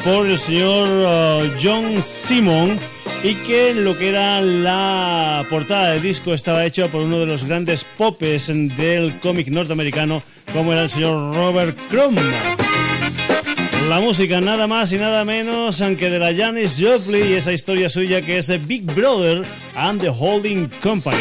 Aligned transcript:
por 0.03 0.27
el 0.27 0.41
señor 0.41 0.89
uh, 0.89 1.49
John 1.63 2.03
Simon 2.03 2.77
y 3.23 3.35
que 3.47 3.75
lo 3.75 3.97
que 3.97 4.09
era 4.09 4.41
la 4.41 5.47
portada 5.49 5.93
del 5.93 6.03
disco 6.03 6.35
estaba 6.35 6.65
hecho 6.65 6.89
por 6.89 7.03
uno 7.03 7.21
de 7.21 7.27
los 7.27 7.45
grandes 7.45 7.85
popes 7.85 8.49
del 8.49 9.17
cómic 9.21 9.47
norteamericano 9.47 10.23
como 10.53 10.73
era 10.73 10.83
el 10.83 10.91
señor 10.91 11.33
Robert 11.33 11.79
Crumb. 11.89 12.19
La 13.89 14.01
música 14.01 14.41
nada 14.41 14.67
más 14.67 14.93
y 14.93 14.97
nada 14.97 15.25
menos 15.25 15.81
aunque 15.81 16.11
de 16.11 16.19
la 16.19 16.35
Janis 16.35 16.77
Joplin 16.81 17.31
y 17.31 17.33
esa 17.35 17.53
historia 17.53 17.89
suya 17.89 18.21
que 18.21 18.39
es 18.39 18.67
Big 18.67 18.83
Brother 18.83 19.45
and 19.77 20.01
the 20.01 20.09
Holding 20.09 20.69
Company. 20.83 21.17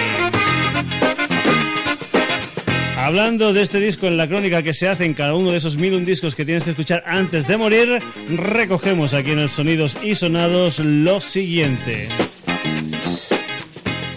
Hablando 2.98 3.54
de 3.54 3.62
este 3.62 3.80
disco 3.80 4.08
en 4.08 4.18
la 4.18 4.28
crónica 4.28 4.64
que 4.64 4.74
se 4.74 4.88
hace 4.88 5.06
en 5.06 5.14
cada 5.14 5.36
uno 5.36 5.52
de 5.52 5.58
esos 5.58 5.78
mil 5.78 5.94
un 5.94 6.06
discos 6.06 6.34
que 6.34 6.44
tienes 6.44 6.64
que 6.64 6.72
escuchar 6.72 7.04
antes 7.06 7.48
de 7.48 7.56
morir, 7.56 8.02
recogemos 8.30 9.14
aquí 9.14 9.32
en 9.32 9.40
el 9.40 9.50
Sonidos 9.50 10.00
y 10.04 10.16
Sonados 10.16 10.80
lo 10.80 11.22
siguiente. 11.22 12.08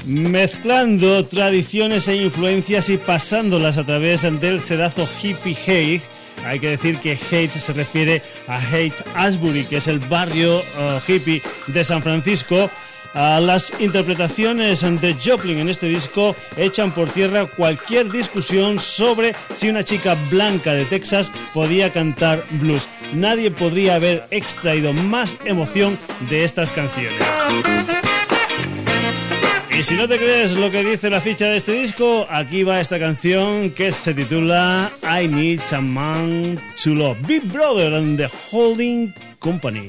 Mezclando 0.07 1.27
tradiciones 1.27 2.09
e 2.09 2.17
influencias 2.17 2.89
y 2.89 2.97
pasándolas 2.97 3.77
a 3.77 3.85
través 3.85 4.23
del 4.41 4.61
cedazo 4.61 5.07
hippie 5.23 5.55
hate, 5.67 6.03
hay 6.45 6.61
que 6.61 6.71
decir 6.71 6.99
que 6.99 7.13
Hate 7.13 7.51
se 7.51 7.73
refiere 7.73 8.23
a 8.47 8.59
Hate 8.59 9.05
Ashbury, 9.15 9.65
que 9.65 9.77
es 9.77 9.87
el 9.87 9.99
barrio 9.99 10.59
uh, 10.59 11.01
hippie 11.07 11.43
de 11.69 11.85
San 11.85 12.03
Francisco, 12.03 12.71
las 13.15 13.73
interpretaciones 13.81 14.83
de 15.01 15.15
Joplin 15.15 15.59
en 15.59 15.69
este 15.69 15.89
disco 15.89 16.37
echan 16.57 16.93
por 16.93 17.09
tierra 17.11 17.47
cualquier 17.47 18.11
discusión 18.11 18.79
sobre 18.79 19.35
si 19.55 19.69
una 19.69 19.83
chica 19.83 20.17
blanca 20.31 20.73
de 20.73 20.85
Texas 20.85 21.33
podía 21.53 21.91
cantar 21.91 22.45
blues. 22.61 22.89
Nadie 23.15 23.51
podría 23.51 23.97
haber 23.97 24.25
extraído 24.31 24.93
más 24.93 25.39
emoción 25.45 25.99
de 26.29 26.45
estas 26.45 26.71
canciones. 26.71 27.19
Y 29.79 29.85
si 29.85 29.95
no 29.95 30.09
te 30.09 30.19
crees 30.19 30.57
lo 30.57 30.73
que 30.73 30.83
dice 30.83 31.09
la 31.09 31.21
ficha 31.21 31.47
de 31.47 31.59
este 31.59 31.71
disco, 31.71 32.27
aquí 32.29 32.65
va 32.65 32.81
esta 32.81 32.99
canción 32.99 33.71
que 33.71 33.93
se 33.93 34.13
titula 34.13 34.91
I 35.05 35.29
Need 35.29 35.61
a 35.71 35.81
Man 35.81 36.59
to 36.83 36.91
Love. 36.95 37.17
Big 37.29 37.45
Brother 37.45 37.95
and 37.95 38.19
the 38.19 38.29
Holding 38.51 39.15
Company. 39.39 39.89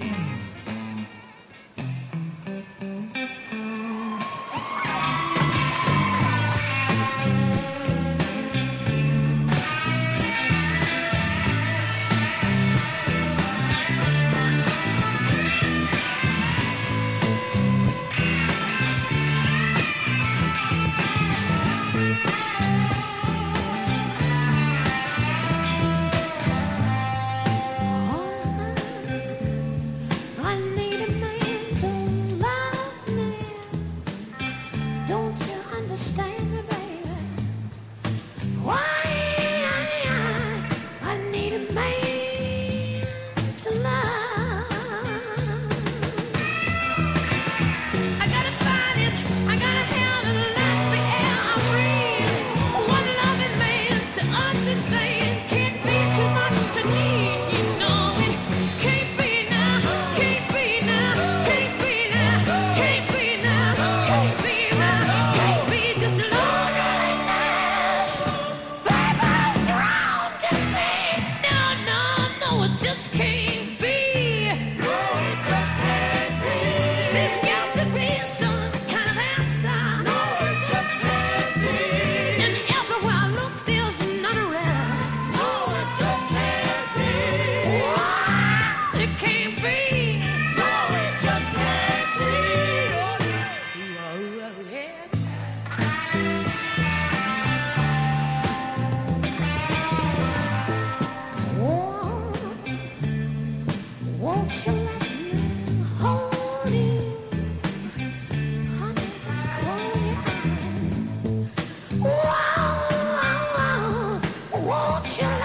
option. 115.00 115.38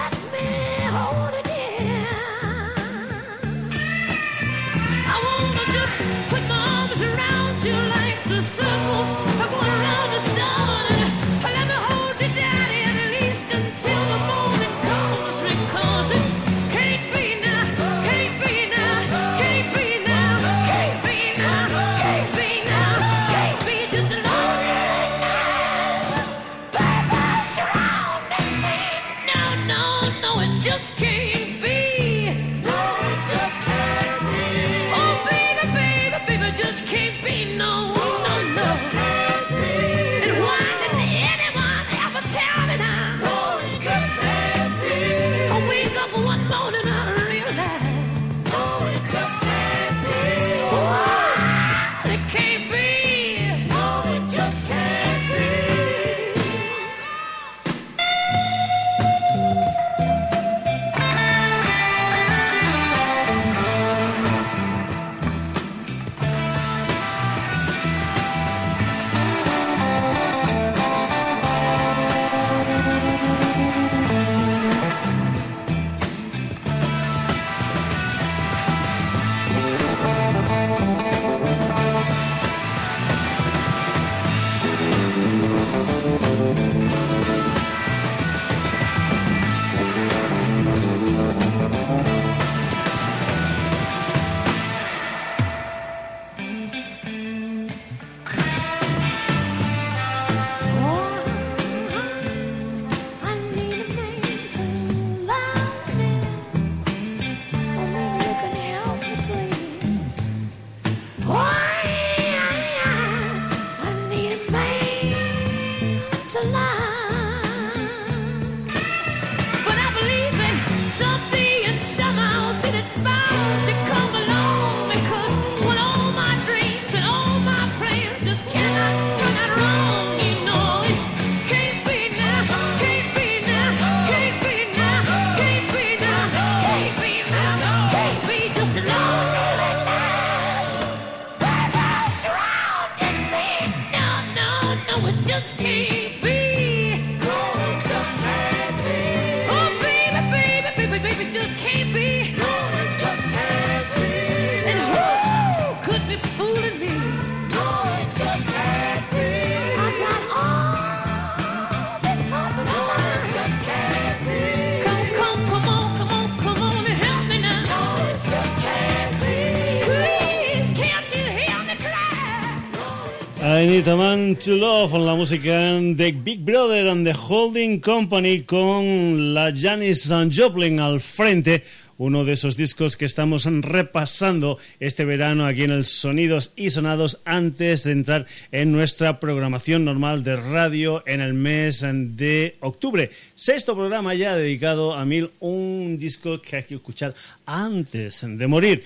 I 173.65 173.83
a 173.89 173.95
Man 173.95 174.35
to 174.35 174.55
Love, 174.55 174.93
la 174.93 175.15
música 175.15 175.81
de 175.81 176.11
Big 176.11 176.45
Brother 176.45 176.87
and 176.87 177.03
the 177.03 177.13
Holding 177.13 177.79
Company 177.79 178.41
con 178.41 179.33
la 179.33 179.51
Janis 179.51 180.13
Joplin 180.31 180.79
al 180.79 180.99
frente 180.99 181.63
uno 181.97 182.23
de 182.25 182.33
esos 182.33 182.57
discos 182.57 182.95
que 182.95 183.05
estamos 183.05 183.45
repasando 183.45 184.59
este 184.79 185.03
verano 185.03 185.47
aquí 185.47 185.63
en 185.63 185.71
el 185.71 185.85
Sonidos 185.85 186.51
y 186.55 186.69
Sonados 186.69 187.21
antes 187.25 187.83
de 187.83 187.93
entrar 187.93 188.27
en 188.51 188.71
nuestra 188.71 189.19
programación 189.19 189.83
normal 189.83 190.23
de 190.23 190.35
radio 190.35 191.01
en 191.07 191.21
el 191.21 191.33
mes 191.33 191.83
de 191.89 192.57
octubre. 192.59 193.09
Sexto 193.33 193.75
programa 193.75 194.13
ya 194.13 194.35
dedicado 194.35 194.93
a 194.93 195.05
mil, 195.05 195.31
un 195.39 195.97
disco 195.97 196.39
que 196.39 196.57
hay 196.57 196.63
que 196.63 196.75
escuchar 196.75 197.15
antes 197.47 198.25
de 198.27 198.47
morir. 198.47 198.83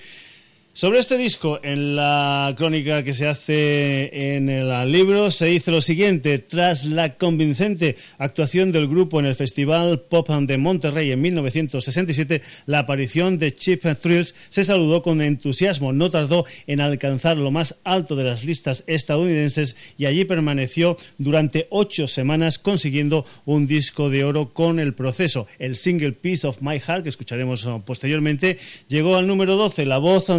Sobre 0.72 1.00
este 1.00 1.18
disco, 1.18 1.58
en 1.64 1.96
la 1.96 2.54
crónica 2.56 3.02
que 3.02 3.12
se 3.12 3.26
hace 3.26 4.36
en 4.36 4.48
el 4.48 4.92
libro, 4.92 5.32
se 5.32 5.46
dice 5.46 5.72
lo 5.72 5.80
siguiente. 5.80 6.38
Tras 6.38 6.84
la 6.84 7.16
convincente 7.16 7.96
actuación 8.18 8.70
del 8.70 8.86
grupo 8.86 9.18
en 9.18 9.26
el 9.26 9.34
Festival 9.34 10.02
Pop 10.02 10.28
de 10.28 10.58
Monterrey 10.58 11.10
en 11.10 11.20
1967, 11.22 12.40
la 12.66 12.78
aparición 12.78 13.36
de 13.36 13.52
Chip 13.52 13.82
Thrills 14.00 14.32
se 14.48 14.62
saludó 14.62 15.02
con 15.02 15.20
entusiasmo. 15.20 15.92
No 15.92 16.08
tardó 16.08 16.44
en 16.68 16.80
alcanzar 16.80 17.36
lo 17.36 17.50
más 17.50 17.80
alto 17.82 18.14
de 18.14 18.24
las 18.24 18.44
listas 18.44 18.84
estadounidenses 18.86 19.76
y 19.98 20.06
allí 20.06 20.24
permaneció 20.24 20.96
durante 21.18 21.66
ocho 21.70 22.06
semanas 22.06 22.60
consiguiendo 22.60 23.26
un 23.44 23.66
disco 23.66 24.08
de 24.08 24.22
oro 24.22 24.50
con 24.50 24.78
el 24.78 24.94
proceso. 24.94 25.48
El 25.58 25.74
single 25.74 26.12
Piece 26.12 26.46
of 26.46 26.62
My 26.62 26.78
Heart, 26.78 27.02
que 27.02 27.08
escucharemos 27.08 27.68
posteriormente, 27.84 28.56
llegó 28.86 29.16
al 29.16 29.26
número 29.26 29.56
12. 29.56 29.84
La 29.84 29.98
voz 29.98 30.30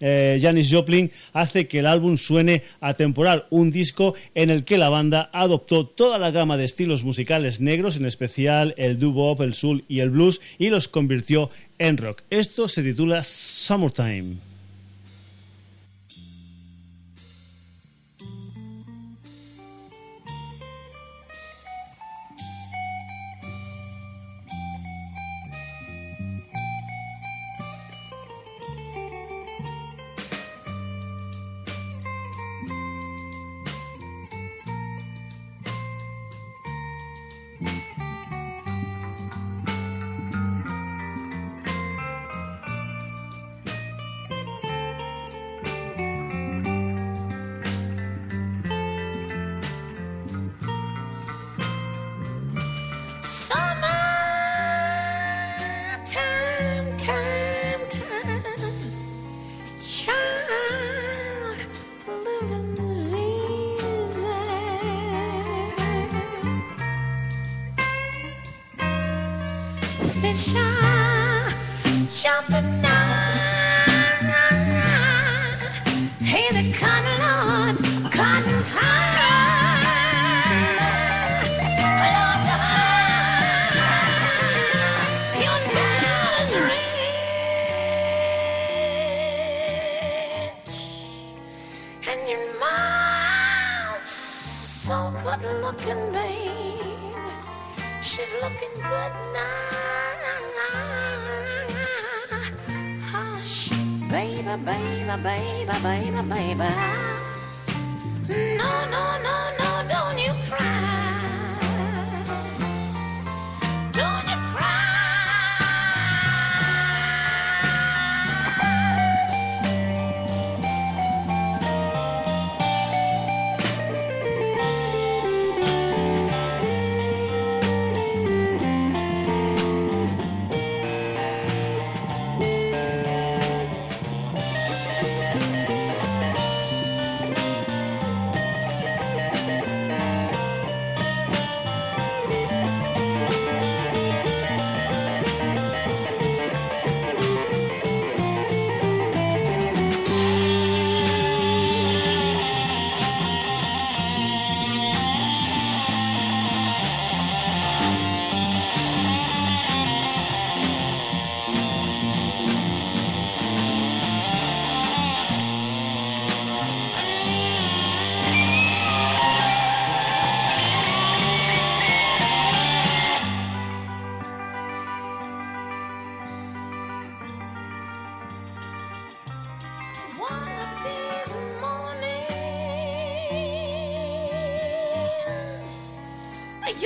eh, 0.00 0.38
Janis 0.40 0.70
Joplin 0.70 1.10
hace 1.32 1.66
que 1.66 1.80
el 1.80 1.86
álbum 1.86 2.16
suene 2.16 2.62
atemporal, 2.80 3.46
un 3.50 3.70
disco 3.70 4.14
en 4.34 4.50
el 4.50 4.64
que 4.64 4.78
la 4.78 4.88
banda 4.88 5.30
adoptó 5.32 5.86
toda 5.86 6.18
la 6.18 6.30
gama 6.30 6.56
de 6.56 6.64
estilos 6.64 7.04
musicales 7.04 7.60
negros, 7.60 7.96
en 7.96 8.06
especial 8.06 8.74
el 8.76 8.98
doo-wop, 8.98 9.40
el 9.40 9.54
soul 9.54 9.84
y 9.88 10.00
el 10.00 10.10
blues, 10.10 10.40
y 10.58 10.68
los 10.70 10.88
convirtió 10.88 11.50
en 11.78 11.96
rock. 11.96 12.22
Esto 12.30 12.68
se 12.68 12.82
titula 12.82 13.22
Summertime. 13.22 14.47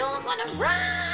You're 0.03 0.21
gonna 0.21 0.43
run! 0.59 1.12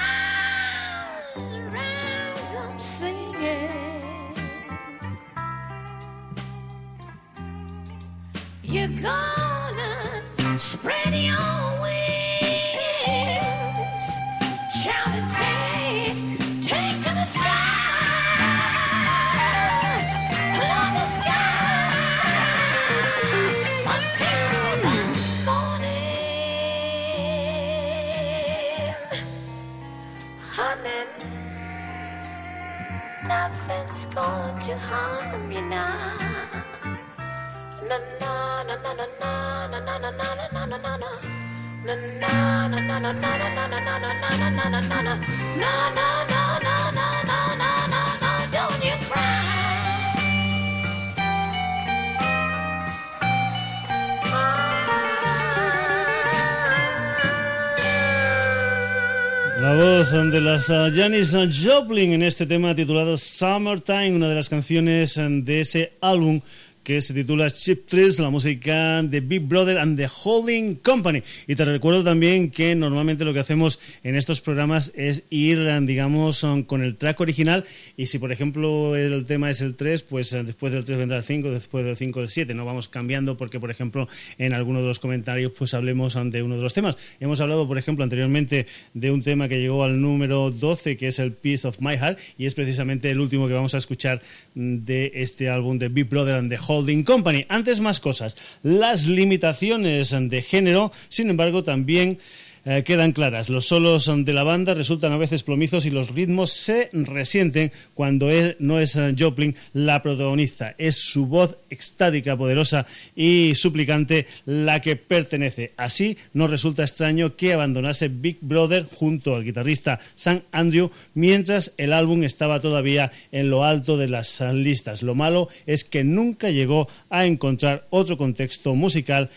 Las 60.58 60.70
uh, 60.70 60.92
Janis 60.92 61.36
Joplin 61.64 62.14
en 62.14 62.22
este 62.24 62.44
tema 62.44 62.74
titulado 62.74 63.16
Summertime, 63.16 64.10
una 64.10 64.28
de 64.28 64.34
las 64.34 64.48
canciones 64.48 65.14
de 65.16 65.60
ese 65.60 65.92
álbum 66.00 66.40
que 66.88 67.02
se 67.02 67.12
titula 67.12 67.50
Chip 67.50 67.84
Thrills, 67.84 68.18
la 68.18 68.30
música 68.30 69.02
de 69.02 69.20
Big 69.20 69.42
Brother 69.42 69.76
and 69.76 69.98
the 69.98 70.08
Holding 70.24 70.76
Company. 70.76 71.22
Y 71.46 71.54
te 71.54 71.66
recuerdo 71.66 72.02
también 72.02 72.50
que 72.50 72.74
normalmente 72.74 73.26
lo 73.26 73.34
que 73.34 73.40
hacemos 73.40 73.78
en 74.02 74.16
estos 74.16 74.40
programas 74.40 74.90
es 74.96 75.22
ir, 75.28 75.68
digamos, 75.82 76.46
con 76.66 76.82
el 76.82 76.96
track 76.96 77.20
original 77.20 77.66
y 77.98 78.06
si 78.06 78.18
por 78.18 78.32
ejemplo 78.32 78.96
el 78.96 79.26
tema 79.26 79.50
es 79.50 79.60
el 79.60 79.74
3, 79.74 80.02
pues 80.04 80.32
eh, 80.32 80.42
después 80.44 80.72
del 80.72 80.86
3 80.86 80.96
vendrá 80.96 81.18
el 81.18 81.24
5, 81.24 81.50
después 81.50 81.84
del 81.84 81.94
5 81.94 82.22
el 82.22 82.28
7, 82.28 82.54
no 82.54 82.64
vamos 82.64 82.88
cambiando 82.88 83.36
porque 83.36 83.60
por 83.60 83.70
ejemplo 83.70 84.08
en 84.38 84.54
alguno 84.54 84.80
de 84.80 84.86
los 84.86 84.98
comentarios 84.98 85.52
pues 85.58 85.74
hablemos 85.74 86.14
de 86.14 86.42
uno 86.42 86.56
de 86.56 86.62
los 86.62 86.72
temas. 86.72 86.96
Hemos 87.20 87.42
hablado 87.42 87.68
por 87.68 87.76
ejemplo 87.76 88.02
anteriormente 88.02 88.64
de 88.94 89.10
un 89.10 89.20
tema 89.20 89.46
que 89.46 89.60
llegó 89.60 89.84
al 89.84 90.00
número 90.00 90.50
12 90.50 90.96
que 90.96 91.08
es 91.08 91.18
el 91.18 91.32
Piece 91.32 91.68
of 91.68 91.80
My 91.80 91.98
Heart 91.98 92.18
y 92.38 92.46
es 92.46 92.54
precisamente 92.54 93.10
el 93.10 93.20
último 93.20 93.46
que 93.46 93.52
vamos 93.52 93.74
a 93.74 93.78
escuchar 93.78 94.22
de 94.54 95.12
este 95.16 95.50
álbum 95.50 95.78
de 95.78 95.90
Big 95.90 96.08
Brother 96.08 96.36
and 96.36 96.48
the 96.48 96.56
Holding 96.56 96.77
Company. 97.04 97.44
Antes 97.48 97.80
más 97.80 98.00
cosas. 98.00 98.36
Las 98.62 99.06
limitaciones 99.06 100.14
de 100.18 100.42
género, 100.42 100.92
sin 101.08 101.30
embargo, 101.30 101.62
también 101.62 102.18
eh, 102.64 102.82
quedan 102.84 103.12
claras. 103.12 103.48
Los 103.48 103.66
solos 103.66 104.10
de 104.12 104.32
la 104.32 104.42
banda 104.42 104.74
resultan 104.74 105.12
a 105.12 105.16
veces 105.16 105.42
plomizos 105.42 105.86
y 105.86 105.90
los 105.90 106.10
ritmos 106.10 106.52
se 106.52 106.90
resienten 106.92 107.72
cuando 107.94 108.28
no 108.58 108.80
es 108.80 108.96
eh, 108.96 109.14
Joplin 109.18 109.54
la 109.72 110.02
protagonista. 110.02 110.74
Es 110.78 110.96
su 110.96 111.26
voz 111.26 111.56
extática, 111.70 112.36
poderosa 112.36 112.86
y 113.14 113.54
suplicante 113.54 114.26
la 114.46 114.80
que 114.80 114.96
pertenece. 114.96 115.72
Así 115.76 116.16
no 116.32 116.46
resulta 116.46 116.82
extraño 116.82 117.36
que 117.36 117.52
abandonase 117.52 118.08
Big 118.08 118.38
Brother 118.40 118.86
junto 118.92 119.34
al 119.34 119.44
guitarrista 119.44 119.98
Sam 120.14 120.42
Andrew 120.52 120.90
mientras 121.14 121.72
el 121.76 121.92
álbum 121.92 122.24
estaba 122.24 122.60
todavía 122.60 123.12
en 123.32 123.50
lo 123.50 123.64
alto 123.64 123.96
de 123.96 124.08
las 124.08 124.40
listas. 124.40 125.02
Lo 125.02 125.14
malo 125.14 125.48
es 125.66 125.84
que 125.84 126.04
nunca 126.04 126.50
llegó 126.50 126.88
a 127.10 127.26
encontrar 127.26 127.86
otro 127.90 128.16
contexto 128.16 128.74
musical 128.74 129.30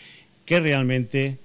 que 0.44 0.60
realmente 0.60 1.38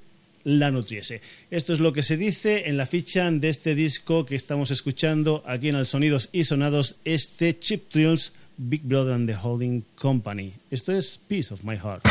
la 0.43 0.71
nutriese. 0.71 1.21
Esto 1.51 1.73
es 1.73 1.79
lo 1.79 1.93
que 1.93 2.03
se 2.03 2.17
dice 2.17 2.67
en 2.67 2.77
la 2.77 2.85
ficha 2.85 3.29
de 3.29 3.49
este 3.49 3.75
disco 3.75 4.25
que 4.25 4.35
estamos 4.35 4.71
escuchando 4.71 5.43
aquí 5.45 5.69
en 5.69 5.75
el 5.75 5.85
Sonidos 5.85 6.29
y 6.31 6.43
Sonados, 6.43 6.95
este 7.03 7.57
Chip 7.57 7.89
Thrills 7.89 8.33
Big 8.57 8.83
Brother 8.83 9.13
and 9.13 9.27
the 9.27 9.35
Holding 9.35 9.83
Company. 9.95 10.53
Esto 10.71 10.91
es 10.91 11.19
Peace 11.27 11.53
of 11.53 11.63
My 11.63 11.77
Heart. 11.77 12.03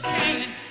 complicated. 0.00 0.61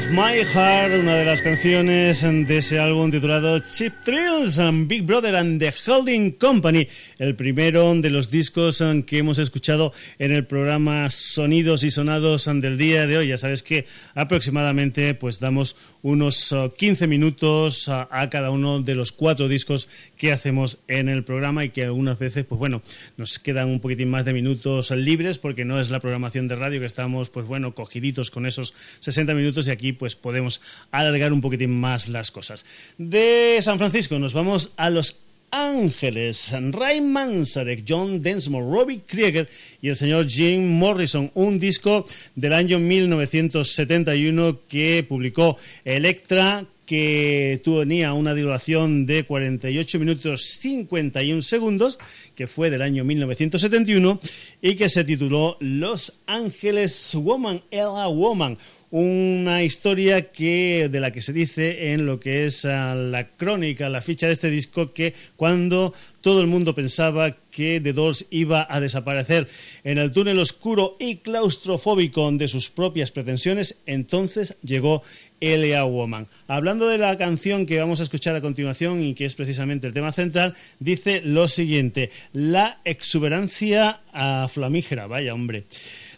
Of 0.00 0.10
My 0.10 0.44
Heart, 0.44 0.94
una 1.00 1.16
de 1.16 1.24
las 1.24 1.42
canciones 1.42 2.22
de 2.22 2.56
ese 2.56 2.78
álbum 2.78 3.10
titulado 3.10 3.58
Chip 3.58 3.92
Thrills 4.02 4.58
and 4.58 4.88
Big 4.88 5.02
Brother 5.02 5.36
and 5.36 5.58
the 5.58 5.72
Holding 5.86 6.32
Company, 6.32 6.86
el 7.18 7.34
primero 7.34 7.94
de 7.94 8.08
los 8.08 8.30
discos 8.30 8.82
que 9.06 9.18
hemos 9.18 9.38
escuchado 9.38 9.92
en 10.18 10.32
el 10.32 10.46
programa 10.46 11.10
Sonidos 11.10 11.84
y 11.84 11.90
Sonados 11.90 12.46
del 12.46 12.78
día 12.78 13.06
de 13.06 13.18
hoy. 13.18 13.28
Ya 13.28 13.36
sabes 13.36 13.62
que 13.62 13.84
aproximadamente 14.14 15.14
pues 15.14 15.40
damos 15.40 15.76
unos 16.02 16.54
15 16.76 17.06
minutos 17.06 17.88
a, 17.88 18.08
a 18.10 18.30
cada 18.30 18.50
uno 18.50 18.80
de 18.80 18.94
los 18.94 19.12
cuatro 19.12 19.48
discos 19.48 19.88
que 20.16 20.32
hacemos 20.32 20.78
en 20.88 21.08
el 21.08 21.24
programa 21.24 21.64
y 21.64 21.70
que 21.70 21.84
algunas 21.84 22.18
veces 22.18 22.44
pues 22.44 22.58
bueno, 22.58 22.82
nos 23.16 23.38
quedan 23.38 23.68
un 23.68 23.80
poquitín 23.80 24.10
más 24.10 24.24
de 24.24 24.32
minutos 24.32 24.90
libres 24.92 25.38
porque 25.38 25.64
no 25.64 25.80
es 25.80 25.90
la 25.90 26.00
programación 26.00 26.48
de 26.48 26.56
radio 26.56 26.80
que 26.80 26.86
estamos 26.86 27.30
pues 27.30 27.46
bueno, 27.46 27.74
cogiditos 27.74 28.30
con 28.30 28.46
esos 28.46 28.72
60 29.00 29.34
minutos 29.34 29.68
y 29.68 29.70
aquí 29.70 29.89
pues 29.92 30.16
podemos 30.16 30.60
alargar 30.90 31.32
un 31.32 31.40
poquitín 31.40 31.78
más 31.78 32.08
las 32.08 32.30
cosas. 32.30 32.64
De 32.98 33.58
San 33.60 33.78
Francisco 33.78 34.18
nos 34.18 34.34
vamos 34.34 34.72
a 34.76 34.90
Los 34.90 35.20
Ángeles, 35.50 36.54
Ray 36.70 37.00
Manzarek, 37.00 37.84
John 37.86 38.22
Densmore, 38.22 38.70
Robbie 38.70 39.00
Krieger 39.04 39.48
y 39.82 39.88
el 39.88 39.96
señor 39.96 40.28
Jim 40.28 40.64
Morrison, 40.78 41.30
un 41.34 41.58
disco 41.58 42.06
del 42.36 42.52
año 42.52 42.78
1971 42.78 44.60
que 44.68 45.04
publicó 45.08 45.56
Electra 45.84 46.64
que 46.90 47.62
tenía 47.64 48.12
una 48.14 48.34
duración 48.34 49.06
de 49.06 49.22
48 49.22 50.00
minutos 50.00 50.42
51 50.58 51.40
segundos, 51.40 52.00
que 52.34 52.48
fue 52.48 52.68
del 52.68 52.82
año 52.82 53.04
1971, 53.04 54.18
y 54.60 54.74
que 54.74 54.88
se 54.88 55.04
tituló 55.04 55.56
Los 55.60 56.18
Ángeles 56.26 57.14
Woman, 57.14 57.62
Ella 57.70 58.08
Woman, 58.08 58.58
una 58.90 59.62
historia 59.62 60.32
que 60.32 60.88
de 60.90 61.00
la 61.00 61.12
que 61.12 61.22
se 61.22 61.32
dice 61.32 61.92
en 61.92 62.06
lo 62.06 62.18
que 62.18 62.46
es 62.46 62.64
ah, 62.64 62.94
la 62.94 63.26
crónica, 63.26 63.88
la 63.88 64.00
ficha 64.00 64.26
de 64.26 64.32
este 64.32 64.50
disco, 64.50 64.92
que 64.92 65.14
cuando 65.36 65.94
todo 66.20 66.40
el 66.40 66.48
mundo 66.48 66.74
pensaba 66.74 67.36
que 67.50 67.80
The 67.80 67.92
Doors 67.92 68.26
iba 68.30 68.66
a 68.68 68.80
desaparecer 68.80 69.48
en 69.84 69.98
el 69.98 70.12
túnel 70.12 70.38
oscuro 70.38 70.96
y 70.98 71.16
claustrofóbico 71.16 72.30
de 72.32 72.48
sus 72.48 72.70
propias 72.70 73.12
pretensiones, 73.12 73.78
entonces 73.86 74.56
llegó 74.62 75.02
L.A. 75.40 75.84
Woman. 75.84 76.26
Hablando 76.48 76.88
de 76.88 76.98
la 76.98 77.16
canción 77.16 77.66
que 77.66 77.78
vamos 77.78 78.00
a 78.00 78.02
escuchar 78.02 78.36
a 78.36 78.40
continuación 78.40 79.02
y 79.02 79.14
que 79.14 79.24
es 79.24 79.34
precisamente 79.34 79.86
el 79.86 79.94
tema 79.94 80.12
central, 80.12 80.54
dice 80.80 81.22
lo 81.22 81.48
siguiente: 81.48 82.10
la 82.32 82.80
exuberancia 82.84 84.00
a 84.12 84.48
flamígera, 84.48 85.06
vaya 85.06 85.32
hombre 85.32 85.64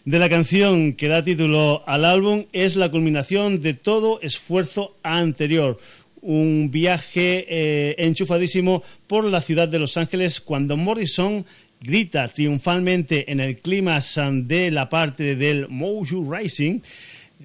de 0.05 0.19
la 0.19 0.27
canción 0.27 0.93
que 0.93 1.07
da 1.07 1.23
título 1.23 1.83
al 1.87 2.03
álbum 2.03 2.45
es 2.51 2.75
la 2.75 2.91
culminación 2.91 3.61
de 3.61 3.73
todo 3.73 4.19
esfuerzo 4.21 4.97
anterior. 5.01 5.79
Un 6.21 6.69
viaje 6.71 7.45
eh, 7.47 7.95
enchufadísimo 7.97 8.83
por 9.07 9.23
la 9.25 9.41
ciudad 9.41 9.67
de 9.67 9.79
Los 9.79 9.95
Ángeles 9.95 10.41
cuando 10.41 10.75
Morrison 10.75 11.45
grita 11.79 12.27
triunfalmente 12.27 13.31
en 13.31 13.39
el 13.39 13.57
clima 13.57 13.99
de 14.31 14.71
la 14.71 14.89
parte 14.89 15.35
del 15.35 15.67
Mojo 15.69 16.33
Rising 16.33 16.79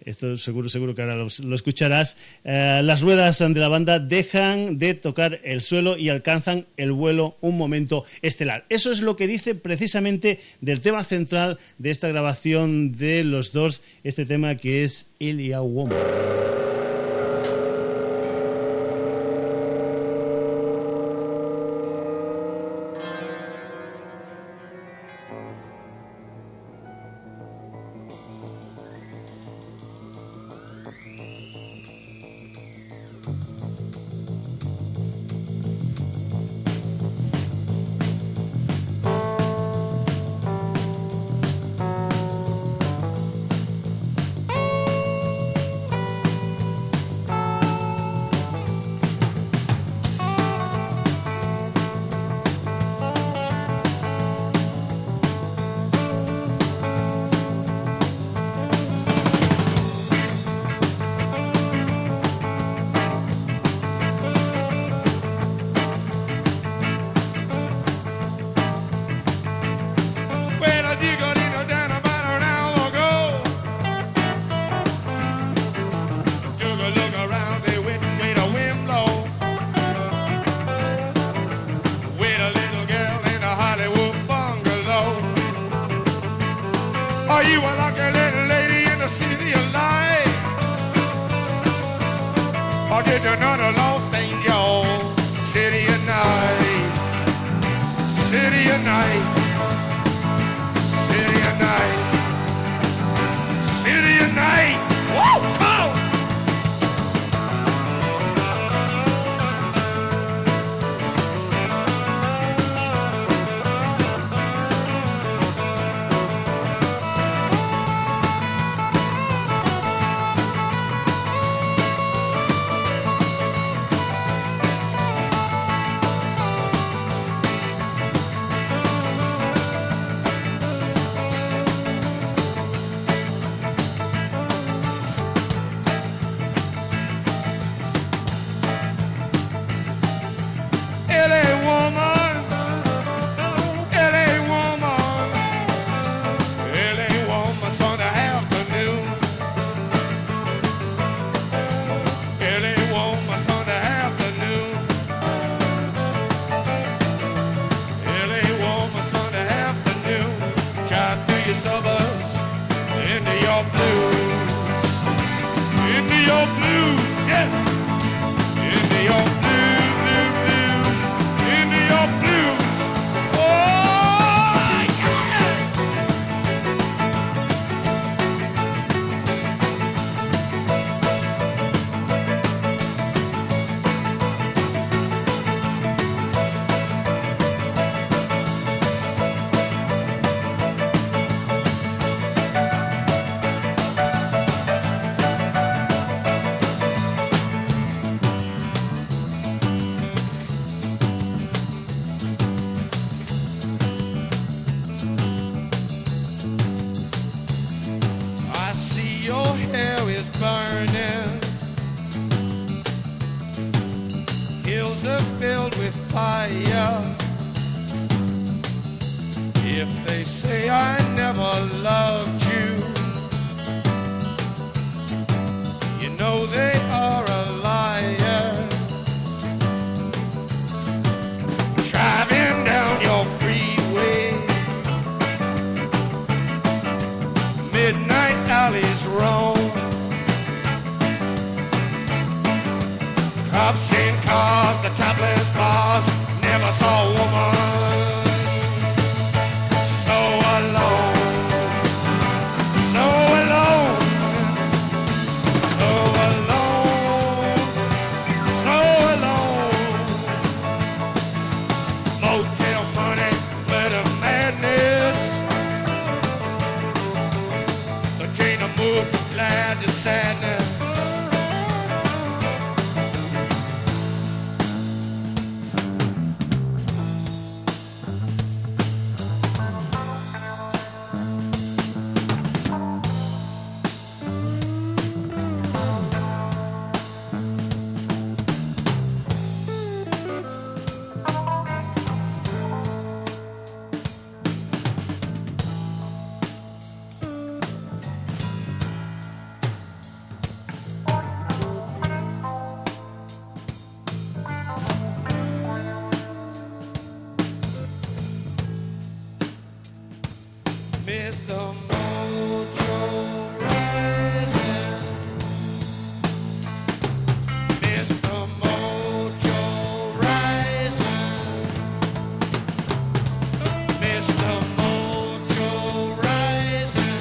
esto 0.08 0.36
seguro, 0.36 0.68
seguro 0.68 0.94
que 0.94 1.02
ahora 1.02 1.16
lo, 1.16 1.54
escucharás, 1.54 2.16
eh, 2.44 2.80
las 2.82 3.02
ruedas 3.02 3.38
de 3.38 3.60
la 3.60 3.68
banda 3.68 3.98
dejan 3.98 4.78
de 4.78 4.94
tocar 4.94 5.40
el 5.44 5.60
suelo 5.60 5.96
y 5.96 6.08
alcanzan 6.08 6.66
el 6.76 6.92
vuelo 6.92 7.36
un 7.40 7.56
momento 7.56 8.04
estelar. 8.22 8.64
Eso 8.68 8.90
es 8.90 9.02
lo 9.02 9.16
que 9.16 9.26
dice 9.26 9.54
precisamente 9.54 10.38
del 10.60 10.80
tema 10.80 11.04
central 11.04 11.58
de 11.78 11.90
esta 11.90 12.08
grabación 12.08 12.92
de 12.92 13.22
los 13.24 13.52
dos, 13.52 13.82
este 14.02 14.24
tema 14.24 14.56
que 14.56 14.82
es 14.82 15.08
Ilia 15.18 15.60
Woman. 15.60 15.98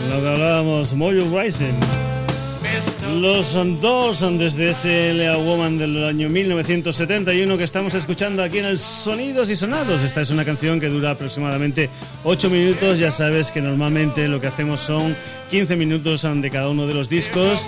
Lo 0.09 0.21
que 0.21 0.29
hablábamos, 0.29 0.93
Mojo 0.93 1.39
Rising. 1.39 2.06
Los 3.21 3.53
Doors 3.81 4.25
desde 4.37 4.69
ese 4.69 5.13
Lea 5.13 5.37
Woman 5.37 5.77
del 5.79 6.03
año 6.03 6.29
1971 6.29 7.57
que 7.57 7.63
estamos 7.63 7.95
escuchando 7.95 8.43
aquí 8.43 8.59
en 8.59 8.65
el 8.65 8.77
Sonidos 8.77 9.49
y 9.49 9.55
Sonados. 9.55 10.03
Esta 10.03 10.21
es 10.21 10.29
una 10.29 10.45
canción 10.45 10.79
que 10.79 10.87
dura 10.87 11.11
aproximadamente 11.11 11.89
8 12.23 12.49
minutos. 12.49 12.99
Ya 12.99 13.09
sabes 13.09 13.51
que 13.51 13.61
normalmente 13.61 14.27
lo 14.27 14.39
que 14.39 14.47
hacemos 14.47 14.81
son 14.81 15.15
15 15.49 15.75
minutos 15.75 16.27
de 16.31 16.49
cada 16.51 16.69
uno 16.69 16.85
de 16.85 16.93
los 16.93 17.09
discos. 17.09 17.67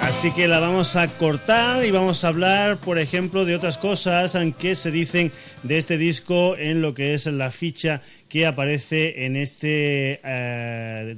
Así 0.00 0.32
que 0.32 0.48
la 0.48 0.58
vamos 0.58 0.96
a 0.96 1.06
cortar 1.06 1.84
y 1.84 1.90
vamos 1.90 2.24
a 2.24 2.28
hablar, 2.28 2.78
por 2.78 2.98
ejemplo, 2.98 3.44
de 3.44 3.54
otras 3.54 3.78
cosas 3.78 4.36
que 4.58 4.74
se 4.74 4.90
dicen 4.90 5.32
de 5.62 5.76
este 5.76 5.98
disco 5.98 6.56
en 6.56 6.82
lo 6.82 6.94
que 6.94 7.14
es 7.14 7.26
la 7.26 7.50
ficha 7.50 8.00
que 8.28 8.46
aparece 8.46 9.26
en 9.26 9.36
este 9.36 10.20
eh, 10.24 11.16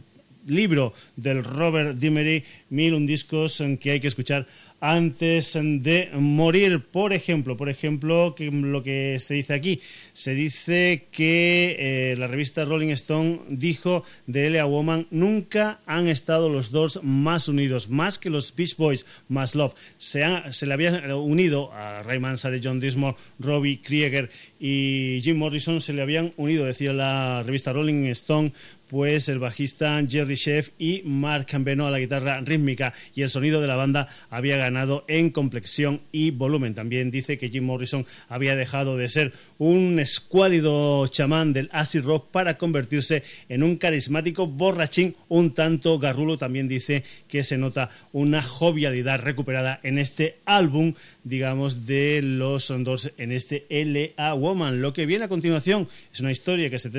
libro 0.50 0.92
del 1.16 1.42
Robert 1.44 1.96
Dimery, 1.98 2.44
Mil 2.70 2.94
un 2.94 3.06
discos 3.06 3.62
que 3.80 3.90
hay 3.92 4.00
que 4.00 4.08
escuchar 4.08 4.46
antes 4.80 5.58
de 5.62 6.08
morir. 6.14 6.80
Por 6.90 7.12
ejemplo, 7.12 7.56
por 7.56 7.68
ejemplo, 7.68 8.34
que 8.34 8.50
lo 8.50 8.82
que 8.82 9.18
se 9.18 9.34
dice 9.34 9.54
aquí, 9.54 9.80
se 10.12 10.34
dice 10.34 11.04
que 11.12 11.76
eh, 11.78 12.14
la 12.16 12.26
revista 12.26 12.64
Rolling 12.64 12.90
Stone 12.90 13.40
dijo 13.48 14.04
de 14.26 14.46
Elia 14.46 14.64
Woman 14.64 15.06
nunca 15.10 15.80
han 15.86 16.08
estado 16.08 16.48
los 16.48 16.70
dos 16.70 17.00
más 17.02 17.48
unidos, 17.48 17.88
más 17.90 18.18
que 18.18 18.30
los 18.30 18.54
Beach 18.54 18.76
Boys, 18.76 19.04
más 19.28 19.54
Love. 19.54 19.74
Se, 19.98 20.24
han- 20.24 20.52
se 20.52 20.66
le 20.66 20.72
habían 20.74 21.10
unido 21.12 21.72
a 21.72 22.02
Ray 22.02 22.18
Manzarek, 22.18 22.62
John 22.64 22.80
Dismore, 22.80 23.16
Robbie 23.38 23.80
Krieger 23.82 24.30
y 24.58 25.20
Jim 25.22 25.36
Morrison, 25.36 25.80
se 25.80 25.92
le 25.92 26.02
habían 26.02 26.32
unido, 26.36 26.64
decía 26.64 26.92
la 26.92 27.42
revista 27.42 27.72
Rolling 27.72 28.06
Stone, 28.06 28.52
pues 28.90 29.28
el 29.28 29.38
bajista 29.38 30.02
Jerry 30.06 30.34
Sheff 30.34 30.70
y 30.78 31.02
Mark 31.04 31.46
Beno 31.60 31.86
a 31.86 31.90
la 31.92 32.00
guitarra 32.00 32.40
rítmica 32.40 32.92
y 33.14 33.22
el 33.22 33.30
sonido 33.30 33.60
de 33.60 33.68
la 33.68 33.76
banda 33.76 34.08
había 34.30 34.56
ganado 34.56 35.04
en 35.06 35.30
complexión 35.30 36.00
y 36.10 36.32
volumen. 36.32 36.74
También 36.74 37.12
dice 37.12 37.38
que 37.38 37.48
Jim 37.50 37.64
Morrison 37.64 38.04
había 38.28 38.56
dejado 38.56 38.96
de 38.96 39.08
ser 39.08 39.32
un 39.58 40.00
escuálido 40.00 41.06
chamán 41.06 41.52
del 41.52 41.68
acid 41.72 42.02
rock 42.02 42.30
para 42.32 42.58
convertirse 42.58 43.22
en 43.48 43.62
un 43.62 43.76
carismático 43.76 44.48
borrachín 44.48 45.14
un 45.28 45.52
tanto 45.52 45.98
garrulo. 46.00 46.36
También 46.36 46.66
dice 46.66 47.04
que 47.28 47.44
se 47.44 47.58
nota 47.58 47.90
una 48.12 48.42
jovialidad 48.42 49.20
recuperada 49.20 49.78
en 49.84 49.98
este 49.98 50.36
álbum, 50.46 50.94
digamos, 51.22 51.86
de 51.86 52.22
los 52.22 52.72
dos 52.78 53.12
en 53.18 53.30
este 53.30 53.66
L.A. 53.68 54.34
Woman. 54.34 54.82
Lo 54.82 54.92
que 54.92 55.06
viene 55.06 55.26
a 55.26 55.28
continuación 55.28 55.86
es 56.12 56.18
una 56.18 56.32
historia 56.32 56.68
que 56.70 56.78
se 56.80 56.90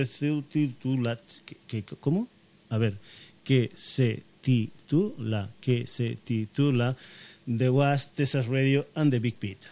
titula... 0.49 1.17
que- 1.67 1.80
¿Cómo? 1.99 2.27
A 2.69 2.77
ver, 2.77 2.97
que 3.43 3.71
se 3.75 4.23
titula, 4.41 5.49
que 5.59 5.87
se 5.87 6.15
titula 6.15 6.95
The 7.45 7.69
Was 7.69 8.13
Texas 8.13 8.47
Radio 8.47 8.85
and 8.95 9.11
the 9.11 9.19
Big 9.19 9.39
Beat. 9.39 9.67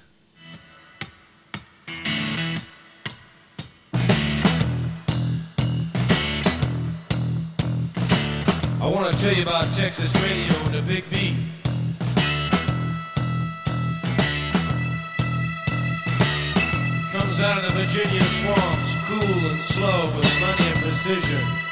I 8.82 8.88
want 8.88 9.14
to 9.14 9.22
tell 9.22 9.34
you 9.34 9.44
about 9.44 9.72
Texas 9.74 10.12
radio 10.24 10.56
and 10.66 10.74
the 10.74 10.82
big 10.82 11.04
beat. 11.12 11.36
Comes 17.12 17.42
out 17.42 17.58
of 17.58 17.64
the 17.66 17.80
Virginia 17.80 18.22
swamps, 18.24 18.96
cool 19.06 19.52
and 19.52 19.62
slow 19.62 20.06
with 20.16 20.26
plenty 20.40 20.72
of 20.72 20.78
precision. 20.78 21.69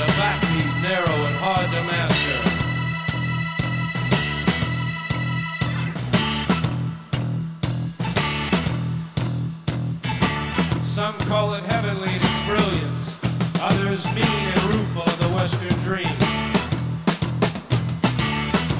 The 0.00 0.06
backbeat 0.16 0.72
narrow 0.80 1.18
and 1.28 1.36
hard 1.36 1.68
to 1.72 1.82
master. 1.84 2.38
Some 10.82 11.18
call 11.28 11.52
it 11.52 11.64
heavenly 11.64 12.08
in 12.08 12.14
its 12.16 12.40
brilliance, 12.48 13.18
others 13.60 14.06
mean 14.14 14.24
and 14.24 14.62
rueful 14.72 15.02
of 15.02 15.18
the 15.20 15.28
Western 15.36 15.78
dream. 15.80 16.16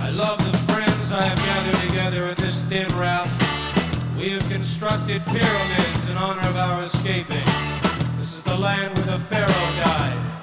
I 0.00 0.08
love 0.14 0.38
the 0.50 0.56
friends 0.72 1.12
I 1.12 1.22
have 1.22 1.38
gathered 1.38 1.80
together 1.86 2.28
in 2.28 2.34
this 2.36 2.62
thin 2.62 2.88
route. 2.96 3.28
We 4.16 4.30
have 4.30 4.48
constructed 4.48 5.22
pyramids 5.26 6.08
in 6.08 6.16
honor 6.16 6.48
of 6.48 6.56
our 6.56 6.82
escaping. 6.82 7.44
This 8.16 8.36
is 8.38 8.42
the 8.42 8.56
land 8.56 8.96
where 8.96 9.04
the 9.04 9.18
Pharaoh 9.18 9.84
died. 9.84 10.39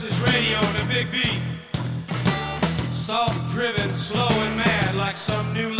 Texas 0.00 0.20
radio 0.32 0.60
a 0.60 0.86
big 0.86 1.10
beat. 1.10 1.42
Soft 2.92 3.50
driven, 3.50 3.92
slow 3.92 4.28
and 4.28 4.56
mad 4.56 4.94
like 4.94 5.16
some 5.16 5.52
new 5.52 5.74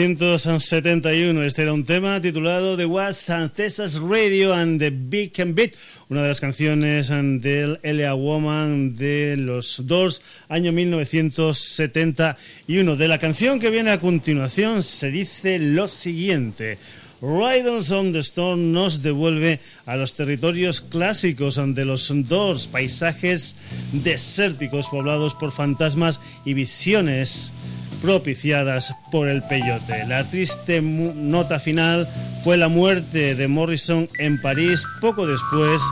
1971, 0.00 1.44
este 1.44 1.60
era 1.60 1.74
un 1.74 1.84
tema 1.84 2.18
titulado 2.22 2.74
The 2.74 2.86
West 2.86 3.28
Texas 3.54 4.00
Radio 4.00 4.54
and 4.54 4.78
the 4.78 4.88
Big 4.88 5.38
and 5.38 5.54
Beat, 5.54 5.74
una 6.08 6.22
de 6.22 6.28
las 6.28 6.40
canciones 6.40 7.10
del 7.10 7.78
L.A. 7.82 8.14
Woman 8.14 8.96
de 8.96 9.36
los 9.38 9.86
Doors, 9.86 10.22
año 10.48 10.72
1971. 10.72 12.96
De 12.96 13.08
la 13.08 13.18
canción 13.18 13.60
que 13.60 13.68
viene 13.68 13.90
a 13.90 14.00
continuación 14.00 14.82
se 14.82 15.10
dice 15.10 15.58
lo 15.58 15.86
siguiente. 15.86 16.78
Riders 17.20 17.92
on 17.92 18.12
the 18.12 18.20
Storm 18.20 18.72
nos 18.72 19.02
devuelve 19.02 19.60
a 19.84 19.96
los 19.96 20.16
territorios 20.16 20.80
clásicos 20.80 21.60
de 21.74 21.84
los 21.84 22.10
Doors, 22.26 22.66
paisajes 22.66 23.54
desérticos 23.92 24.88
poblados 24.88 25.34
por 25.34 25.52
fantasmas 25.52 26.22
y 26.46 26.54
visiones 26.54 27.52
propiciadas 28.00 28.94
por 29.10 29.28
el 29.28 29.42
peyote. 29.42 30.06
La 30.06 30.24
triste 30.24 30.80
nota 30.80 31.58
final 31.58 32.08
fue 32.42 32.56
la 32.56 32.68
muerte 32.68 33.34
de 33.34 33.48
Morrison 33.48 34.08
en 34.18 34.40
París 34.40 34.86
poco 35.00 35.26
después 35.26 35.82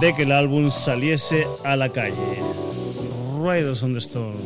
de 0.00 0.14
que 0.14 0.22
el 0.22 0.32
álbum 0.32 0.70
saliese 0.70 1.46
a 1.64 1.76
la 1.76 1.88
calle. 1.90 2.16
Riders 3.40 3.82
on 3.82 3.94
the 3.94 4.00
Storm, 4.00 4.36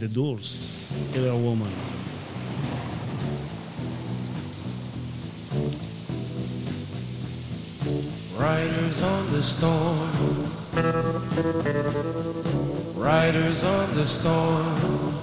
The 0.00 0.08
Doors, 0.08 0.90
Killer 1.12 1.34
Woman. 1.34 1.70
Riders 8.36 9.02
on 9.04 9.26
the 9.26 9.42
storm. 9.42 10.10
Riders 12.96 13.62
on 13.62 13.94
the 13.94 14.04
storm. 14.04 15.11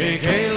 Take 0.00 0.24
a 0.24 0.49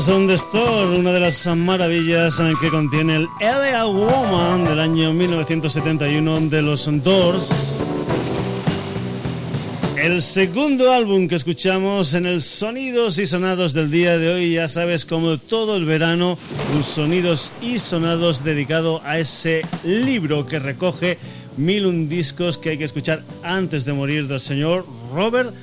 Angels 0.00 0.16
on 0.16 0.26
the 0.26 0.34
Store, 0.34 0.98
una 0.98 1.12
de 1.12 1.20
las 1.20 1.46
maravillas 1.46 2.40
que 2.58 2.70
contiene 2.70 3.16
el 3.16 3.28
L.A. 3.38 3.84
Woman 3.84 4.64
del 4.64 4.80
año 4.80 5.12
1971 5.12 6.40
de 6.48 6.62
los 6.62 6.88
Doors. 7.02 7.84
El 9.98 10.22
segundo 10.22 10.90
álbum 10.90 11.28
que 11.28 11.34
escuchamos 11.34 12.14
en 12.14 12.24
el 12.24 12.40
Sonidos 12.40 13.18
y 13.18 13.26
Sonados 13.26 13.74
del 13.74 13.90
día 13.90 14.16
de 14.16 14.32
hoy, 14.32 14.54
ya 14.54 14.68
sabes, 14.68 15.04
como 15.04 15.36
todo 15.36 15.76
el 15.76 15.84
verano, 15.84 16.38
un 16.74 16.82
Sonidos 16.82 17.52
y 17.60 17.78
Sonados 17.78 18.42
dedicado 18.42 19.02
a 19.04 19.18
ese 19.18 19.60
libro 19.84 20.46
que 20.46 20.60
recoge 20.60 21.18
mil 21.58 21.84
un 21.84 22.08
discos 22.08 22.56
que 22.56 22.70
hay 22.70 22.78
que 22.78 22.84
escuchar 22.84 23.22
antes 23.42 23.84
de 23.84 23.92
morir 23.92 24.28
del 24.28 24.40
señor 24.40 24.86
Robert 25.12 25.54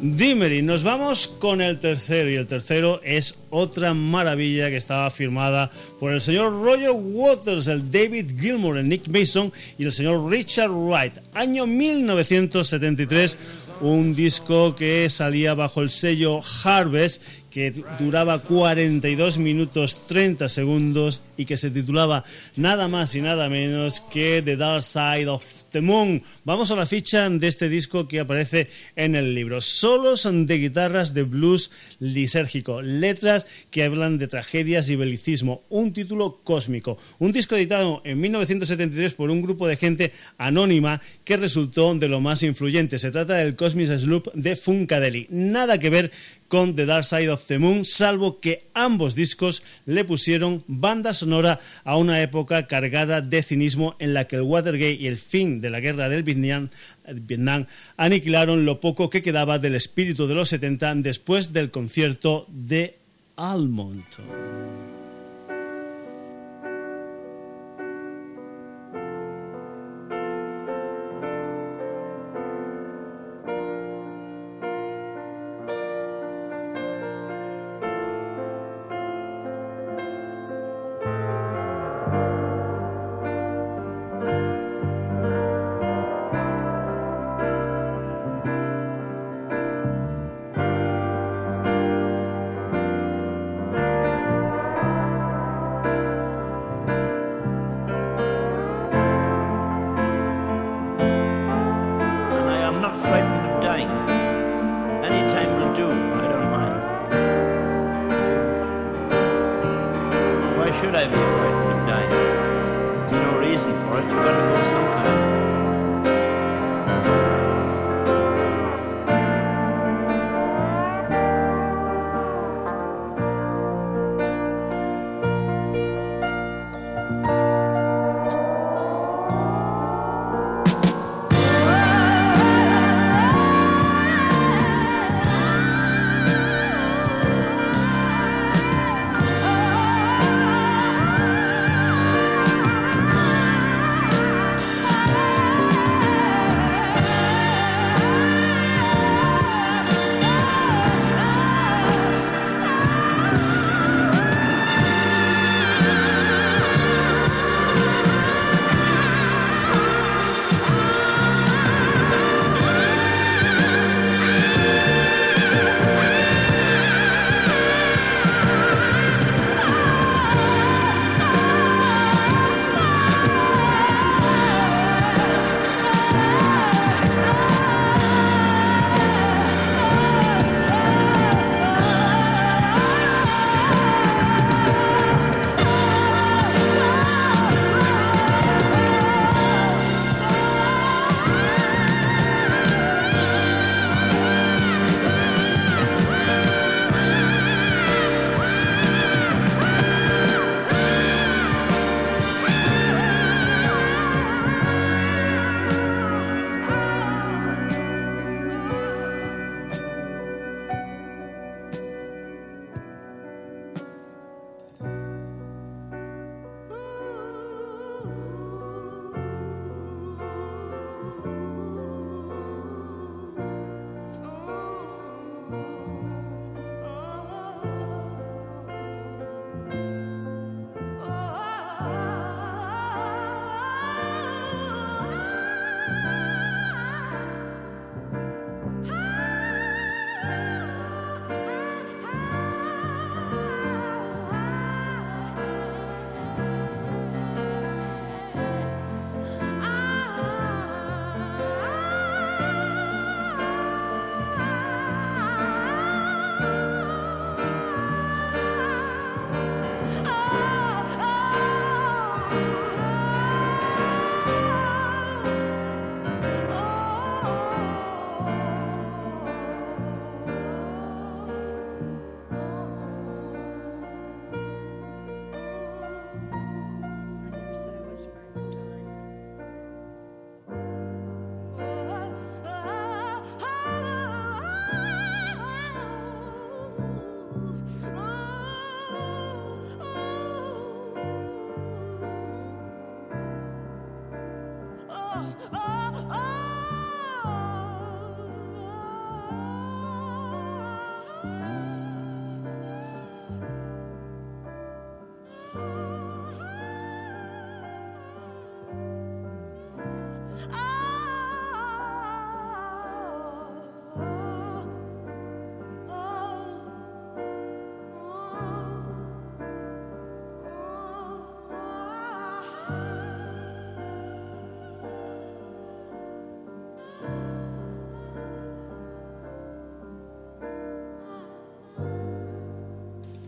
Dimery. 0.00 0.62
Nos 0.62 0.84
vamos 0.84 1.26
con 1.26 1.60
el 1.60 1.78
tercero 1.78 2.30
y 2.30 2.36
el 2.36 2.46
tercero 2.46 3.00
es 3.02 3.36
otra 3.50 3.94
maravilla 3.94 4.70
que 4.70 4.76
estaba 4.76 5.10
firmada 5.10 5.70
por 5.98 6.12
el 6.12 6.20
señor 6.20 6.52
Roger 6.62 6.92
Waters, 6.92 7.66
el 7.66 7.90
David 7.90 8.38
Gilmour, 8.38 8.78
el 8.78 8.88
Nick 8.88 9.08
Mason 9.08 9.52
y 9.76 9.84
el 9.84 9.92
señor 9.92 10.30
Richard 10.30 10.70
Wright. 10.70 11.14
Año 11.34 11.66
1973, 11.66 13.36
un 13.80 14.14
disco 14.14 14.76
que 14.76 15.08
salía 15.10 15.54
bajo 15.54 15.82
el 15.82 15.90
sello 15.90 16.40
Harvest 16.62 17.22
que 17.50 17.72
duraba 17.98 18.38
42 18.38 19.38
minutos 19.38 20.06
30 20.06 20.48
segundos 20.48 21.22
y 21.36 21.44
que 21.44 21.56
se 21.56 21.70
titulaba 21.70 22.24
nada 22.56 22.88
más 22.88 23.14
y 23.14 23.22
nada 23.22 23.48
menos 23.48 24.00
que 24.00 24.42
The 24.44 24.56
Dark 24.56 24.82
Side 24.82 25.28
of 25.28 25.44
the 25.70 25.80
Moon. 25.80 26.22
Vamos 26.44 26.70
a 26.70 26.76
la 26.76 26.86
ficha 26.86 27.28
de 27.28 27.46
este 27.46 27.68
disco 27.68 28.06
que 28.06 28.20
aparece 28.20 28.68
en 28.96 29.14
el 29.14 29.34
libro. 29.34 29.60
Solos 29.60 30.28
de 30.30 30.58
guitarras 30.58 31.14
de 31.14 31.22
blues 31.22 31.70
lisérgico, 32.00 32.82
letras 32.82 33.46
que 33.70 33.84
hablan 33.84 34.18
de 34.18 34.28
tragedias 34.28 34.90
y 34.90 34.96
belicismo, 34.96 35.62
un 35.68 35.92
título 35.92 36.40
cósmico. 36.44 36.98
Un 37.18 37.32
disco 37.32 37.56
editado 37.56 38.02
en 38.04 38.20
1973 38.20 39.14
por 39.14 39.30
un 39.30 39.42
grupo 39.42 39.66
de 39.66 39.76
gente 39.76 40.12
anónima 40.36 41.00
que 41.24 41.36
resultó 41.36 41.94
de 41.94 42.08
lo 42.08 42.20
más 42.20 42.42
influyente. 42.42 42.98
Se 42.98 43.10
trata 43.10 43.34
del 43.34 43.56
Cosmic 43.56 43.86
Sloop 43.96 44.32
de 44.34 44.56
Funkadeli. 44.56 45.26
Nada 45.30 45.78
que 45.78 45.90
ver 45.90 46.10
con 46.48 46.74
The 46.74 46.86
Dark 46.86 47.04
Side 47.04 47.30
of 47.30 47.46
the 47.46 47.58
Moon, 47.58 47.84
salvo 47.84 48.40
que 48.40 48.66
ambos 48.74 49.14
discos 49.14 49.62
le 49.86 50.04
pusieron 50.04 50.64
banda 50.66 51.14
sonora 51.14 51.60
a 51.84 51.96
una 51.96 52.20
época 52.22 52.66
cargada 52.66 53.20
de 53.20 53.42
cinismo 53.42 53.94
en 53.98 54.14
la 54.14 54.26
que 54.26 54.36
el 54.36 54.42
Watergate 54.42 54.94
y 54.94 55.06
el 55.06 55.18
fin 55.18 55.60
de 55.60 55.70
la 55.70 55.80
guerra 55.80 56.08
del 56.08 56.22
Vietnam, 56.22 57.66
aniquilaron 57.96 58.64
lo 58.64 58.80
poco 58.80 59.10
que 59.10 59.22
quedaba 59.22 59.58
del 59.58 59.74
espíritu 59.74 60.26
de 60.26 60.34
los 60.34 60.48
70 60.48 60.96
después 60.96 61.52
del 61.52 61.70
concierto 61.70 62.46
de 62.48 62.96
Almont. 63.36 64.18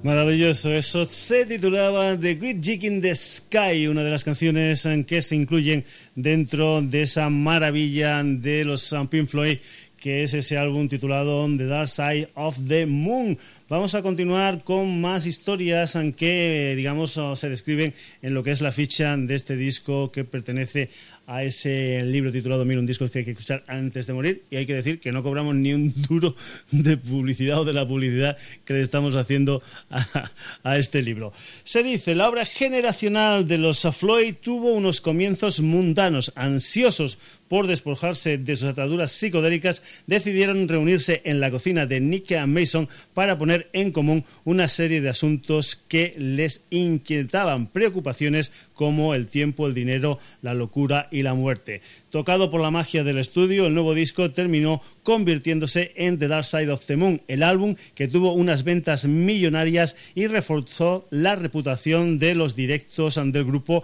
Maravilloso, 0.03 0.73
eso 0.73 1.05
se 1.05 1.45
titulaba 1.45 2.19
The 2.19 2.35
Great 2.35 2.63
Jig 2.63 2.85
in 2.85 3.03
the 3.03 3.15
Sky, 3.15 3.87
una 3.87 4.03
de 4.03 4.11
las 4.11 4.25
canciones 4.25 4.89
que 5.07 5.21
se 5.21 5.37
incluyen 5.37 5.85
dentro 6.15 6.81
de 6.81 7.03
esa 7.03 7.29
maravilla 7.29 8.23
de 8.25 8.65
los 8.65 8.97
Pink 9.11 9.29
Floyd 9.29 9.59
que 10.01 10.23
es 10.23 10.35
ese 10.35 10.57
álbum 10.57 10.89
titulado 10.89 11.47
The 11.57 11.67
Dark 11.67 11.89
Side 11.89 12.31
of 12.35 12.59
the 12.67 12.87
Moon. 12.87 13.39
Vamos 13.69 13.95
a 13.95 14.03
continuar 14.03 14.65
con 14.65 15.01
más 15.01 15.27
historias 15.27 15.97
que, 16.17 16.75
digamos, 16.77 17.21
se 17.35 17.49
describen 17.49 17.95
en 18.23 18.35
lo 18.35 18.43
que 18.43 18.51
es 18.51 18.63
la 18.63 18.73
ficha 18.73 19.17
de 19.17 19.35
este 19.35 19.55
disco 19.57 20.11
que 20.11 20.25
pertenece 20.25 20.89
a 21.27 21.45
ese 21.45 22.03
libro 22.05 22.33
titulado 22.33 22.65
Mira, 22.65 22.81
un 22.81 22.87
disco 22.87 23.09
que 23.09 23.21
hay 23.21 23.25
que 23.25 23.31
escuchar 23.33 23.63
antes 23.69 24.07
de 24.07 24.13
morir. 24.13 24.43
Y 24.51 24.57
hay 24.57 24.67
que 24.67 24.75
decir 24.75 24.99
que 24.99 25.13
no 25.13 25.23
cobramos 25.23 25.55
ni 25.55 25.73
un 25.73 25.93
duro 26.09 26.35
de 26.73 26.97
publicidad 26.97 27.61
o 27.61 27.65
de 27.65 27.75
la 27.75 27.87
publicidad 27.87 28.37
que 28.65 28.73
le 28.73 28.81
estamos 28.81 29.15
haciendo 29.15 29.63
a, 29.91 30.31
a 30.65 30.79
este 30.79 31.03
libro. 31.03 31.33
Se 31.63 31.85
dice, 31.85 32.15
la 32.15 32.29
obra 32.29 32.45
generacional 32.45 33.47
de 33.47 33.59
los 33.59 33.87
Floyd 33.93 34.35
tuvo 34.41 34.73
unos 34.73 35.01
comienzos 35.01 35.61
mundanos, 35.61 36.33
ansiosos 36.35 37.19
por 37.51 37.67
despojarse 37.67 38.39
de 38.39 38.55
sus 38.55 38.69
ataduras 38.69 39.11
psicodélicas, 39.11 40.05
decidieron 40.07 40.69
reunirse 40.69 41.21
en 41.25 41.41
la 41.41 41.51
cocina 41.51 41.85
de 41.85 41.99
Nick 41.99 42.31
Mason 42.47 42.89
para 43.13 43.39
poner 43.39 43.69
en 43.73 43.91
común 43.91 44.25
una 44.45 44.69
serie 44.69 45.01
de 45.01 45.09
asuntos 45.09 45.75
que 45.89 46.15
les 46.17 46.65
inquietaban, 46.71 47.67
preocupaciones 47.67 48.71
como 48.73 49.17
el 49.17 49.27
tiempo, 49.27 49.67
el 49.67 49.75
dinero, 49.75 50.21
la 50.43 50.55
locura 50.55 51.09
y 51.11 51.23
la 51.23 51.35
muerte. 51.35 51.83
Tocado 52.11 52.51
por 52.51 52.61
la 52.61 52.71
magia 52.71 53.03
del 53.03 53.19
estudio, 53.19 53.67
el 53.67 53.75
nuevo 53.75 53.95
disco 53.95 54.31
terminó 54.31 54.81
convirtiéndose 55.03 55.91
en 55.97 56.21
The 56.21 56.29
Dark 56.29 56.45
Side 56.45 56.71
of 56.71 56.87
the 56.87 56.97
Moon, 56.97 57.21
el 57.27 57.43
álbum 57.43 57.75
que 57.97 58.07
tuvo 58.07 58.33
unas 58.33 58.63
ventas 58.63 59.07
millonarias 59.07 59.97
y 60.15 60.29
reforzó 60.29 61.09
la 61.11 61.35
reputación 61.35 62.21
de 62.21 62.37
los 62.37 62.55
directos 62.55 63.17
del 63.17 63.45
grupo, 63.45 63.83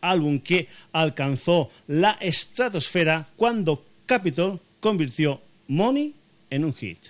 álbum 0.00 0.38
que 0.40 0.68
alcanzó 0.92 1.70
la 1.86 2.12
estratosfera 2.20 3.28
cuando 3.36 3.84
Capitol 4.06 4.60
convirtió 4.80 5.40
Money 5.68 6.14
en 6.50 6.64
un 6.64 6.74
hit. 6.74 7.08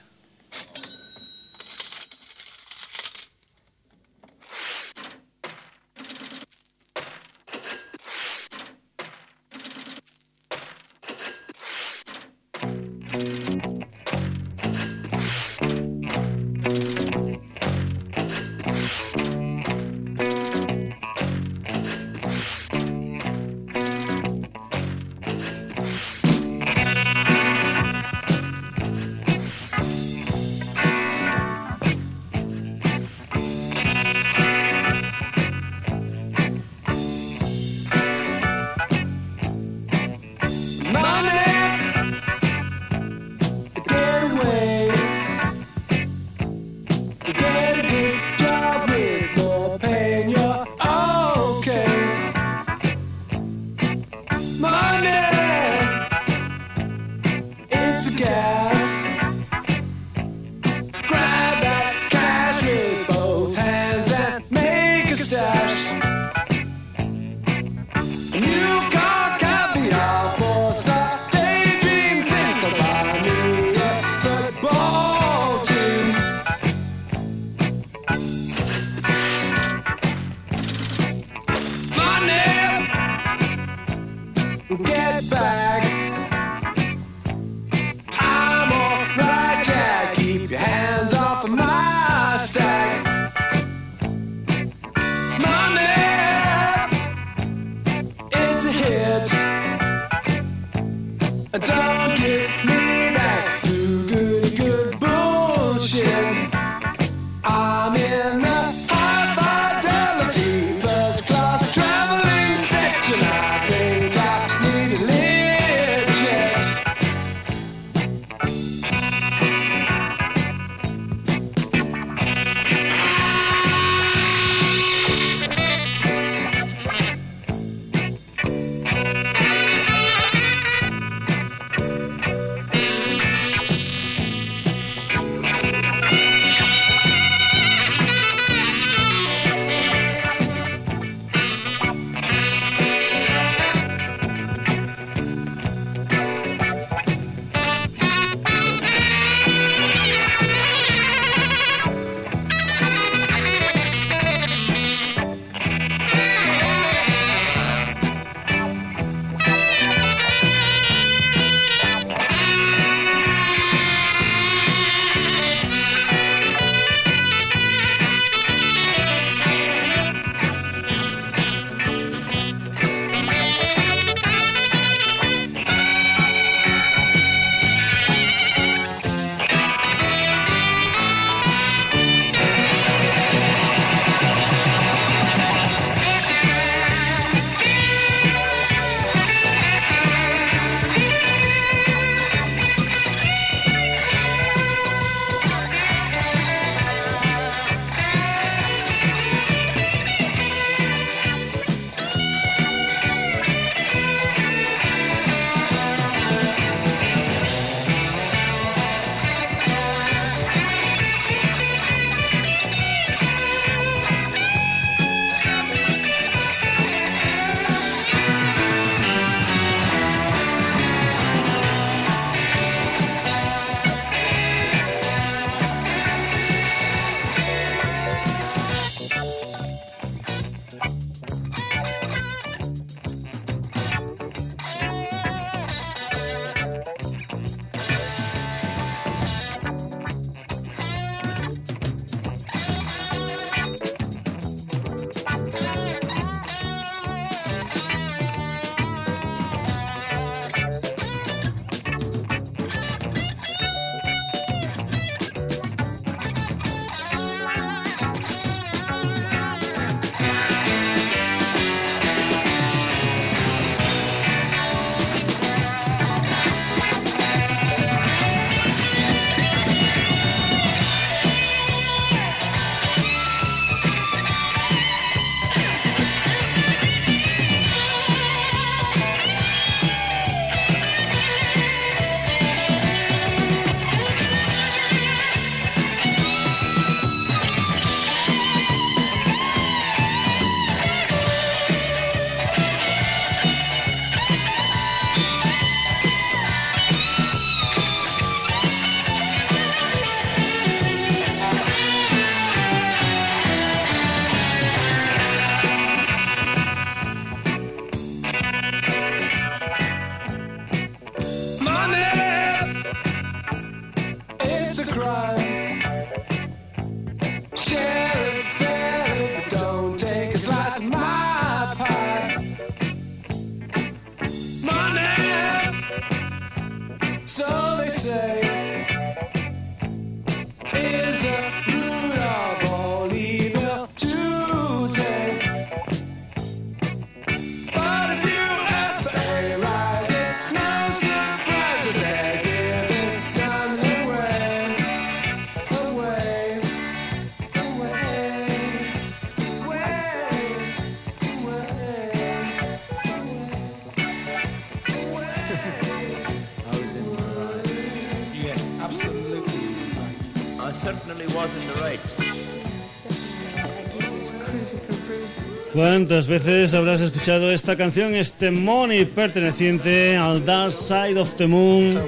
¿Cuántas 365.98 366.28
veces 366.28 366.74
habrás 366.74 367.00
escuchado 367.00 367.50
esta 367.50 367.74
canción, 367.74 368.14
este 368.14 368.52
Money 368.52 369.04
perteneciente 369.04 370.16
al 370.16 370.44
Dark 370.44 370.70
Side 370.70 371.18
of 371.18 371.34
the 371.34 371.48
Moon 371.48 372.00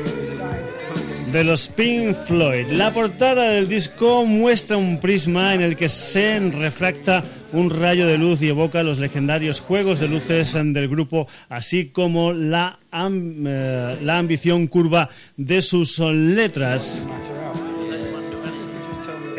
de 1.33 1.43
los 1.43 1.67
Pink 1.67 2.15
Floyd? 2.15 2.69
La 2.71 2.93
portada 2.93 3.51
del 3.51 3.67
disco 3.69 4.25
muestra 4.25 4.77
un 4.77 5.01
prisma 5.01 5.57
en 5.57 5.63
el 5.63 5.75
que 5.75 5.89
se 5.89 6.39
refracta 6.39 7.23
un 7.53 7.69
rayo 7.69 8.07
de 8.07 8.17
luz 8.17 8.41
y 8.43 8.51
evoca 8.51 8.85
los 8.85 9.01
legendarios 9.01 9.59
juegos 9.61 9.99
de 9.99 10.07
luces 10.07 10.53
del 10.53 10.89
grupo, 10.89 11.27
así 11.49 11.87
como 11.87 12.33
la, 12.33 12.79
eh, 12.93 13.99
la 14.05 14.19
ambición 14.19 14.69
curva 14.69 15.09
de 15.37 15.61
sus 15.61 15.99
letras. 15.99 17.09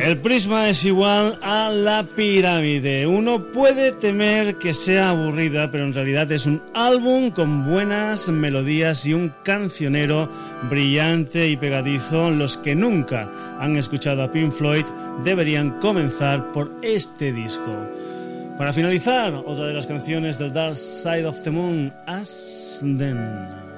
El 0.03 0.17
prisma 0.17 0.67
es 0.67 0.83
igual 0.83 1.37
a 1.43 1.69
la 1.69 2.03
pirámide. 2.03 3.05
Uno 3.05 3.51
puede 3.51 3.91
temer 3.91 4.55
que 4.55 4.73
sea 4.73 5.09
aburrida, 5.09 5.69
pero 5.69 5.83
en 5.83 5.93
realidad 5.93 6.31
es 6.31 6.47
un 6.47 6.59
álbum 6.73 7.29
con 7.29 7.69
buenas 7.69 8.27
melodías 8.29 9.05
y 9.05 9.13
un 9.13 9.31
cancionero 9.43 10.27
brillante 10.69 11.47
y 11.47 11.55
pegadizo. 11.55 12.31
Los 12.31 12.57
que 12.57 12.73
nunca 12.73 13.29
han 13.59 13.77
escuchado 13.77 14.23
a 14.23 14.31
Pink 14.31 14.51
Floyd 14.51 14.85
deberían 15.23 15.79
comenzar 15.79 16.51
por 16.51 16.71
este 16.81 17.31
disco. 17.31 17.71
Para 18.57 18.73
finalizar, 18.73 19.33
otra 19.45 19.67
de 19.67 19.73
las 19.73 19.85
canciones 19.85 20.39
del 20.39 20.51
Dark 20.51 20.75
Side 20.75 21.27
of 21.27 21.41
the 21.43 21.51
Moon, 21.51 21.93
As 22.07 22.79
Then. 22.81 23.70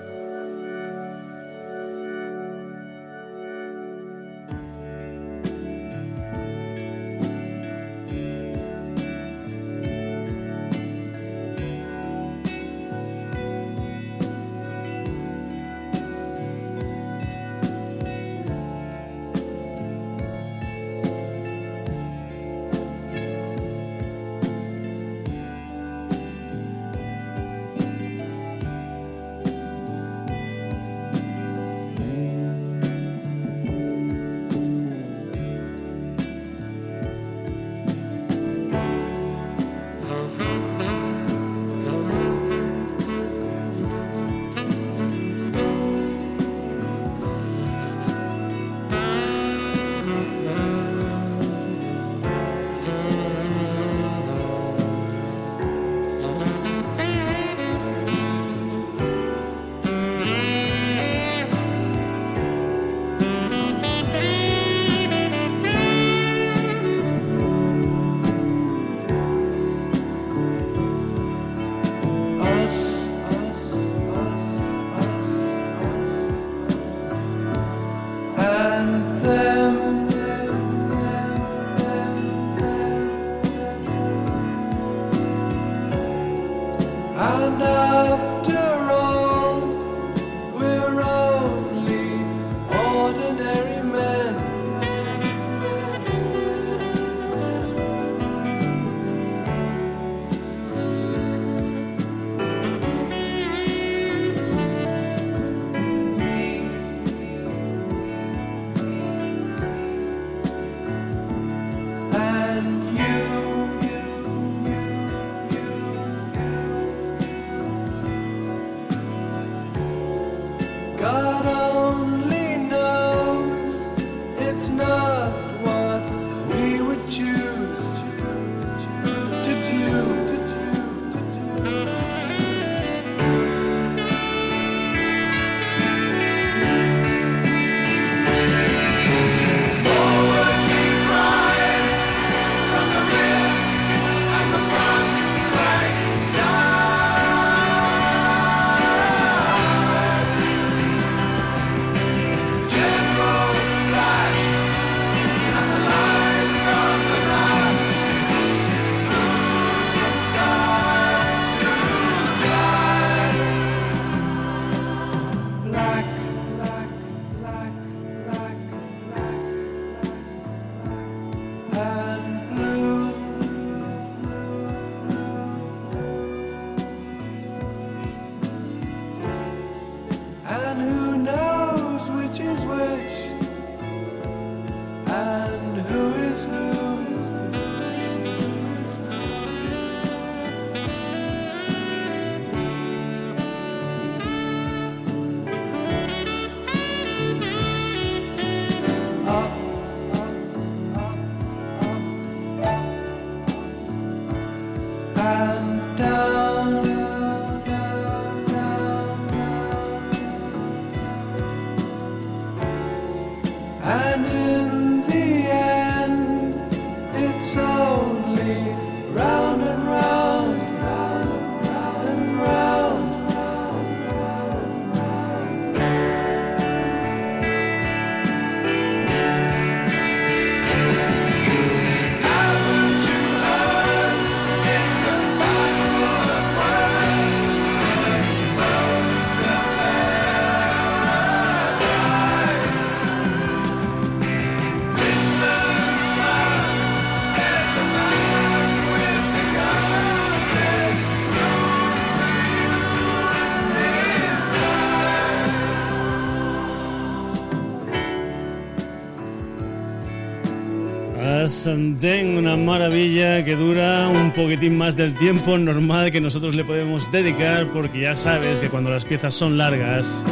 De 261.65 262.35
una 262.37 262.57
maravilla 262.57 263.41
que 263.45 263.55
dura 263.55 264.09
un 264.09 264.31
poquitín 264.31 264.77
más 264.77 264.97
del 264.97 265.13
tiempo 265.13 265.57
normal 265.57 266.11
que 266.11 266.19
nosotros 266.19 266.55
le 266.55 266.65
podemos 266.65 267.09
dedicar 267.09 267.67
porque 267.67 268.01
ya 268.01 268.15
sabes 268.15 268.59
que 268.59 268.67
cuando 268.69 268.89
las 268.89 269.05
piezas 269.05 269.33
son 269.33 269.57
largas 269.57 270.25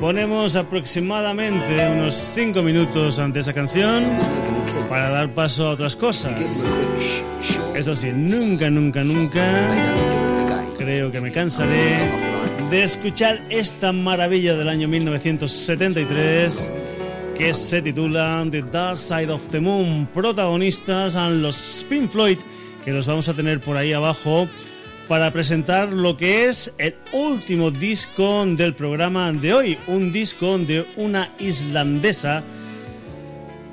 ponemos 0.00 0.56
aproximadamente 0.56 1.76
unos 1.88 2.14
5 2.14 2.62
minutos 2.62 3.18
ante 3.18 3.40
esa 3.40 3.52
canción 3.52 4.02
para 4.88 5.10
dar 5.10 5.28
paso 5.34 5.68
a 5.68 5.70
otras 5.72 5.94
cosas. 5.94 6.66
Eso 7.74 7.94
sí, 7.94 8.10
nunca, 8.10 8.70
nunca, 8.70 9.04
nunca 9.04 9.44
creo 10.78 11.12
que 11.12 11.20
me 11.20 11.30
cansaré 11.30 11.98
de 12.70 12.82
escuchar 12.82 13.42
esta 13.50 13.92
maravilla 13.92 14.56
del 14.56 14.70
año 14.70 14.88
1973 14.88 16.72
que 17.36 17.52
se 17.54 17.82
titula 17.82 18.44
The 18.50 18.62
Dark 18.62 18.98
Side 18.98 19.30
of 19.30 19.46
the 19.48 19.60
Moon. 19.60 20.08
Protagonistas 20.12 21.14
a 21.16 21.30
los 21.30 21.86
Pink 21.88 22.10
Floyd, 22.10 22.38
que 22.84 22.92
los 22.92 23.06
vamos 23.06 23.28
a 23.28 23.34
tener 23.34 23.60
por 23.60 23.76
ahí 23.76 23.92
abajo 23.92 24.48
para 25.08 25.32
presentar 25.32 25.92
lo 25.92 26.16
que 26.16 26.46
es 26.46 26.72
el 26.78 26.94
último 27.12 27.70
disco 27.70 28.44
del 28.46 28.74
programa 28.74 29.32
de 29.32 29.54
hoy. 29.54 29.78
Un 29.86 30.10
disco 30.12 30.58
de 30.58 30.86
una 30.96 31.32
islandesa 31.38 32.42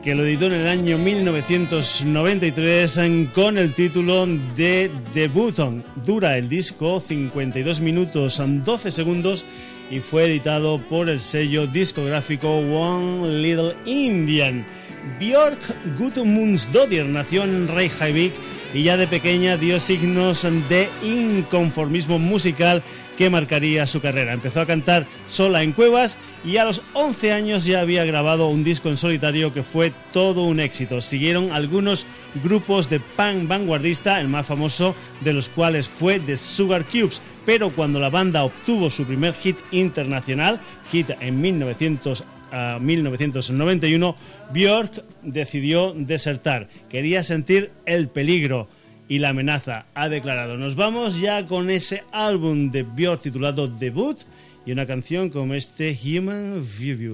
que 0.01 0.16
lo 0.16 0.26
editó 0.26 0.45
en 0.45 0.53
el 0.53 0.68
año 0.68 0.97
1993 0.97 2.99
con 3.34 3.57
el 3.57 3.74
título 3.74 4.26
de 4.55 4.89
The 5.14 5.28
Button. 5.28 5.84
Dura 6.05 6.38
el 6.38 6.47
disco 6.47 6.99
52 6.99 7.82
minutos 7.82 8.41
12 8.41 8.91
segundos 8.91 9.43
y 9.89 9.99
fue 9.99 10.25
editado 10.25 10.77
por 10.77 11.09
el 11.09 11.19
sello 11.19 11.67
discográfico 11.67 12.49
One 12.57 13.41
Little 13.41 13.75
Indian. 13.85 14.65
Björk 15.19 15.59
Gudmundsdottir 15.97 17.05
nació 17.05 17.43
en 17.43 17.67
Reykjavik 17.67 18.33
y 18.73 18.83
ya 18.83 18.97
de 18.97 19.07
pequeña 19.07 19.57
dio 19.57 19.79
signos 19.79 20.47
de 20.69 20.89
inconformismo 21.03 22.19
musical 22.19 22.83
que 23.20 23.30
marcaría 23.30 23.86
su 23.86 23.99
carrera. 23.99 24.32
Empezó 24.32 24.61
a 24.61 24.65
cantar 24.65 25.05
sola 25.28 25.61
en 25.61 25.74
cuevas 25.74 26.17
y 26.45 26.55
a 26.55 26.63
los 26.63 26.82
11 26.93 27.34
años 27.34 27.65
ya 27.65 27.82
había 27.82 28.05
grabado 28.05 28.47
un 28.47 28.63
disco 28.63 28.88
en 28.88 28.95
solitario 28.95 29.51
que 29.51 29.61
fue 29.61 29.91
todo 30.13 30.43
un 30.43 30.61
éxito. 30.61 31.01
Siguieron 31.01 31.51
algunos 31.51 32.05
grupos 32.41 32.89
de 32.89 33.01
punk 33.01 33.45
vanguardista, 33.45 34.22
el 34.22 34.30
más 34.30 34.45
famoso 34.45 34.95
de 35.20 35.34
los 35.34 35.49
cuales 35.49 35.89
fue 35.89 36.22
The 36.22 36.38
Sugar 36.38 36.86
Cubes, 36.86 37.22
pero 37.45 37.72
cuando 37.72 37.99
la 37.99 38.09
banda 38.09 38.45
obtuvo 38.45 38.89
su 38.89 39.05
primer 39.05 39.34
hit 39.34 39.57
internacional, 39.72 40.61
hit 40.89 41.09
en 41.20 41.41
1900 41.41 42.24
1991, 42.80 44.15
Björk 44.51 45.03
decidió 45.22 45.93
desertar. 45.93 46.67
Quería 46.89 47.22
sentir 47.22 47.70
el 47.86 48.07
peligro 48.07 48.67
y 49.10 49.20
la 49.20 49.30
amenaza. 49.30 49.88
Ha 49.95 50.07
declarado, 50.07 50.55
nos 50.55 50.76
vamos 50.76 51.20
ya 51.20 51.45
con 51.47 51.70
ese 51.70 52.03
álbum 52.14 52.72
de 52.72 52.84
Björk 52.84 53.20
titulado 53.20 53.68
Debut 53.68 54.22
y 54.66 54.72
una 54.72 54.86
canción 54.86 55.30
como 55.30 55.55
este 55.55 55.97
Human 56.01 56.64
View. 56.80 57.12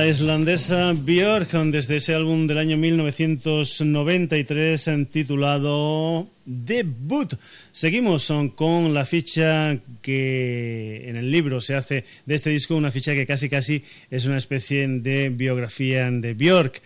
La 0.00 0.08
islandesa 0.08 0.94
Björk 0.94 1.52
desde 1.70 1.96
ese 1.96 2.14
álbum 2.14 2.46
del 2.46 2.56
año 2.56 2.78
1993 2.78 4.90
titulado 5.10 6.26
Debut. 6.46 7.34
Seguimos 7.70 8.32
con 8.54 8.94
la 8.94 9.04
ficha 9.04 9.76
que 10.00 11.06
en 11.06 11.16
el 11.16 11.30
libro 11.30 11.60
se 11.60 11.74
hace 11.74 12.06
de 12.24 12.34
este 12.34 12.48
disco, 12.48 12.76
una 12.76 12.90
ficha 12.90 13.12
que 13.12 13.26
casi 13.26 13.50
casi 13.50 13.84
es 14.10 14.24
una 14.24 14.38
especie 14.38 14.88
de 14.88 15.28
biografía 15.28 16.10
de 16.10 16.32
Björk. 16.32 16.80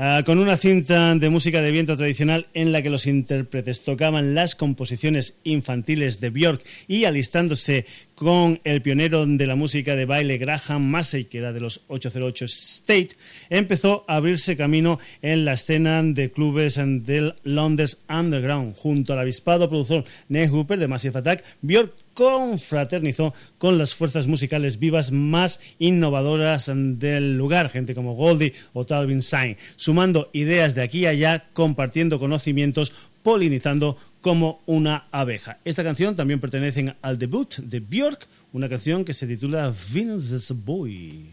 Ah, 0.00 0.22
con 0.24 0.38
una 0.38 0.56
cinta 0.56 1.12
de 1.16 1.28
música 1.28 1.60
de 1.60 1.72
viento 1.72 1.96
tradicional 1.96 2.46
en 2.54 2.70
la 2.70 2.82
que 2.82 2.88
los 2.88 3.08
intérpretes 3.08 3.82
tocaban 3.82 4.32
las 4.32 4.54
composiciones 4.54 5.40
infantiles 5.42 6.20
de 6.20 6.30
Björk 6.30 6.62
y 6.86 7.02
alistándose 7.02 7.84
con 8.14 8.60
el 8.62 8.80
pionero 8.80 9.26
de 9.26 9.44
la 9.44 9.56
música 9.56 9.96
de 9.96 10.04
baile 10.04 10.38
Graham 10.38 10.84
Massey, 10.84 11.24
que 11.24 11.38
era 11.38 11.52
de 11.52 11.58
los 11.58 11.80
808 11.88 12.44
State, 12.44 13.08
empezó 13.50 14.04
a 14.06 14.14
abrirse 14.14 14.56
camino 14.56 15.00
en 15.20 15.44
la 15.44 15.54
escena 15.54 16.00
de 16.00 16.30
clubes 16.30 16.76
del 16.76 17.34
Londres 17.42 18.04
Underground. 18.08 18.76
Junto 18.76 19.14
al 19.14 19.18
avispado 19.18 19.68
productor 19.68 20.04
Neil 20.28 20.50
Hooper 20.50 20.78
de 20.78 20.86
Massive 20.86 21.18
Attack, 21.18 21.42
Björk 21.60 21.92
confraternizó 22.18 23.32
con 23.58 23.78
las 23.78 23.94
fuerzas 23.94 24.26
musicales 24.26 24.80
vivas 24.80 25.12
más 25.12 25.60
innovadoras 25.78 26.68
del 26.74 27.36
lugar, 27.36 27.70
gente 27.70 27.94
como 27.94 28.16
Goldie 28.16 28.54
o 28.72 28.84
Talvin 28.84 29.22
Sain, 29.22 29.56
sumando 29.76 30.28
ideas 30.32 30.74
de 30.74 30.82
aquí 30.82 31.06
a 31.06 31.10
allá, 31.10 31.44
compartiendo 31.52 32.18
conocimientos, 32.18 32.92
polinizando 33.22 33.96
como 34.20 34.62
una 34.66 35.06
abeja. 35.12 35.58
Esta 35.64 35.84
canción 35.84 36.16
también 36.16 36.40
pertenece 36.40 36.92
al 37.02 37.20
debut 37.20 37.54
de 37.58 37.78
Björk, 37.78 38.26
una 38.52 38.68
canción 38.68 39.04
que 39.04 39.12
se 39.12 39.28
titula 39.28 39.72
Venus 39.92 40.52
Boy. 40.64 41.26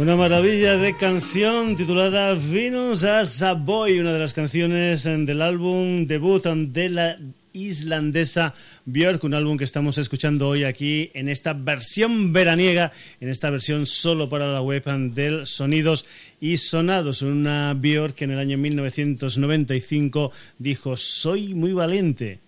Una 0.00 0.16
maravilla 0.16 0.78
de 0.78 0.96
canción 0.96 1.76
titulada 1.76 2.32
Venus 2.32 3.04
as 3.04 3.42
a 3.42 3.52
Boy, 3.52 3.98
una 3.98 4.14
de 4.14 4.18
las 4.18 4.32
canciones 4.32 5.04
del 5.04 5.42
álbum 5.42 6.06
debut 6.06 6.42
de 6.46 6.88
la 6.88 7.18
islandesa 7.52 8.54
Björk, 8.86 9.22
un 9.24 9.34
álbum 9.34 9.58
que 9.58 9.64
estamos 9.64 9.98
escuchando 9.98 10.48
hoy 10.48 10.64
aquí 10.64 11.10
en 11.12 11.28
esta 11.28 11.52
versión 11.52 12.32
veraniega, 12.32 12.92
en 13.20 13.28
esta 13.28 13.50
versión 13.50 13.84
solo 13.84 14.30
para 14.30 14.50
la 14.50 14.62
web 14.62 14.84
del 15.12 15.44
Sonidos 15.44 16.06
y 16.40 16.56
Sonados. 16.56 17.20
Una 17.20 17.74
Björk 17.74 18.14
que 18.14 18.24
en 18.24 18.30
el 18.30 18.38
año 18.38 18.56
1995 18.56 20.32
dijo, 20.58 20.96
soy 20.96 21.52
muy 21.52 21.74
valiente 21.74 22.38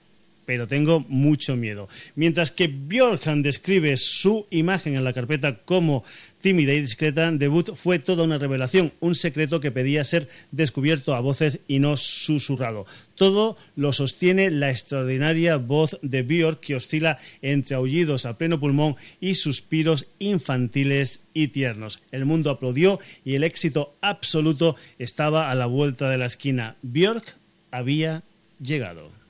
pero 0.45 0.67
tengo 0.67 1.01
mucho 1.09 1.57
miedo. 1.57 1.89
Mientras 2.15 2.51
que 2.51 2.69
Björk 2.69 3.23
describe 3.37 3.97
su 3.97 4.47
imagen 4.51 4.97
en 4.97 5.05
la 5.05 5.13
carpeta 5.13 5.59
como 5.65 6.05
tímida 6.41 6.73
y 6.73 6.81
discreta, 6.81 7.31
debut 7.31 7.75
fue 7.75 7.99
toda 7.99 8.25
una 8.25 8.39
revelación, 8.39 8.93
un 9.01 9.15
secreto 9.15 9.61
que 9.61 9.71
pedía 9.71 10.05
ser 10.05 10.29
descubierto 10.51 11.15
a 11.15 11.21
voces 11.21 11.61
y 11.69 11.79
no 11.79 11.97
susurrado. 11.97 12.87
Todo 13.15 13.57
lo 13.77 13.93
sostiene 13.93 14.51
la 14.51 14.71
extraordinaria 14.71 15.57
voz 15.57 15.99
de 16.03 16.23
Björk 16.23 16.61
que 16.61 16.77
oscila 16.77 17.19
entre 17.41 17.77
aullidos 17.77 18.27
a 18.27 18.37
pleno 18.37 18.59
pulmón 18.59 18.97
y 19.21 19.35
suspiros 19.35 20.09
infantiles 20.19 21.25
y 21.35 21.49
tiernos. 21.49 22.03
El 22.11 22.25
mundo 22.25 22.51
aplaudió 22.51 22.99
y 23.25 23.37
el 23.37 23.45
éxito 23.45 23.95
absoluto 24.01 24.77
estaba 24.99 25.51
a 25.51 25.55
la 25.55 25.67
vuelta 25.67 26.11
de 26.11 26.19
la 26.19 26.27
esquina. 26.27 26.77
Björk 26.83 27.37
había 27.71 28.23
llegado. 28.61 29.22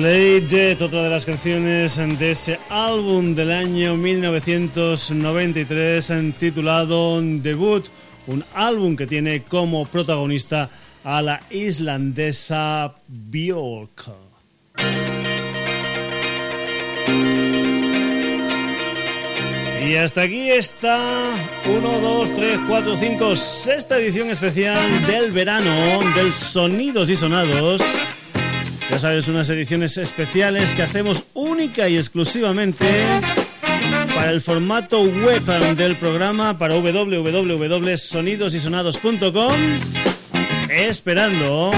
Play 0.00 0.40
Dead, 0.40 0.80
otra 0.80 1.02
de 1.02 1.10
las 1.10 1.26
canciones 1.26 2.00
de 2.18 2.30
ese 2.30 2.58
álbum 2.70 3.34
del 3.34 3.52
año 3.52 3.98
1993 3.98 6.10
titulado 6.38 7.20
Debut, 7.20 7.84
un 8.26 8.42
álbum 8.54 8.96
que 8.96 9.06
tiene 9.06 9.42
como 9.42 9.84
protagonista 9.84 10.70
a 11.04 11.20
la 11.20 11.42
islandesa 11.50 12.94
Björk. 13.08 14.06
Y 19.86 19.96
hasta 19.96 20.22
aquí 20.22 20.50
está 20.50 20.98
1, 21.66 22.00
2, 22.00 22.34
3, 22.36 22.60
4, 22.66 22.96
5, 22.96 23.36
sexta 23.36 23.98
edición 23.98 24.30
especial 24.30 24.78
del 25.06 25.30
verano 25.30 26.00
del 26.16 26.32
Sonidos 26.32 27.10
y 27.10 27.16
Sonados 27.16 27.82
ya 28.90 28.98
sabes, 28.98 29.28
unas 29.28 29.48
ediciones 29.50 29.96
especiales 29.98 30.74
que 30.74 30.82
hacemos 30.82 31.22
única 31.34 31.88
y 31.88 31.96
exclusivamente 31.96 32.84
para 34.14 34.32
el 34.32 34.40
formato 34.40 35.02
web 35.02 35.44
del 35.76 35.94
programa 35.96 36.58
para 36.58 36.74
www.sonidosysonados.com 36.74 39.52
esperando 40.74 41.70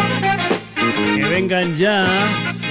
que 1.14 1.24
vengan 1.24 1.76
ya 1.76 2.06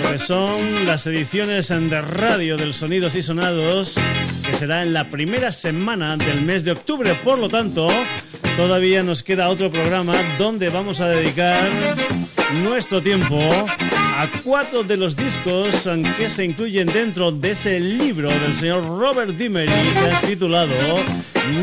lo 0.01 0.11
que 0.11 0.17
son 0.17 0.87
las 0.87 1.05
ediciones 1.05 1.67
de 1.67 2.01
radio 2.01 2.57
del 2.57 2.73
Sonidos 2.73 3.13
y 3.15 3.21
Sonados 3.21 3.99
que 4.45 4.53
será 4.53 4.81
en 4.81 4.93
la 4.93 5.07
primera 5.07 5.51
semana 5.51 6.17
del 6.17 6.41
mes 6.41 6.65
de 6.65 6.71
octubre. 6.71 7.13
Por 7.23 7.37
lo 7.37 7.47
tanto 7.47 7.87
todavía 8.57 9.03
nos 9.03 9.21
queda 9.21 9.49
otro 9.49 9.69
programa 9.69 10.15
donde 10.39 10.69
vamos 10.69 10.99
a 10.99 11.09
dedicar 11.09 11.69
nuestro 12.63 13.01
tiempo 13.01 13.37
a 14.21 14.29
cuatro 14.43 14.83
de 14.83 14.97
los 14.97 15.15
discos 15.15 15.89
que 16.15 16.29
se 16.29 16.45
incluyen 16.45 16.85
dentro 16.85 17.31
de 17.31 17.51
ese 17.51 17.79
libro 17.79 18.29
del 18.29 18.53
señor 18.55 18.85
Robert 18.85 19.31
Dimery 19.31 19.71
titulado 20.27 20.75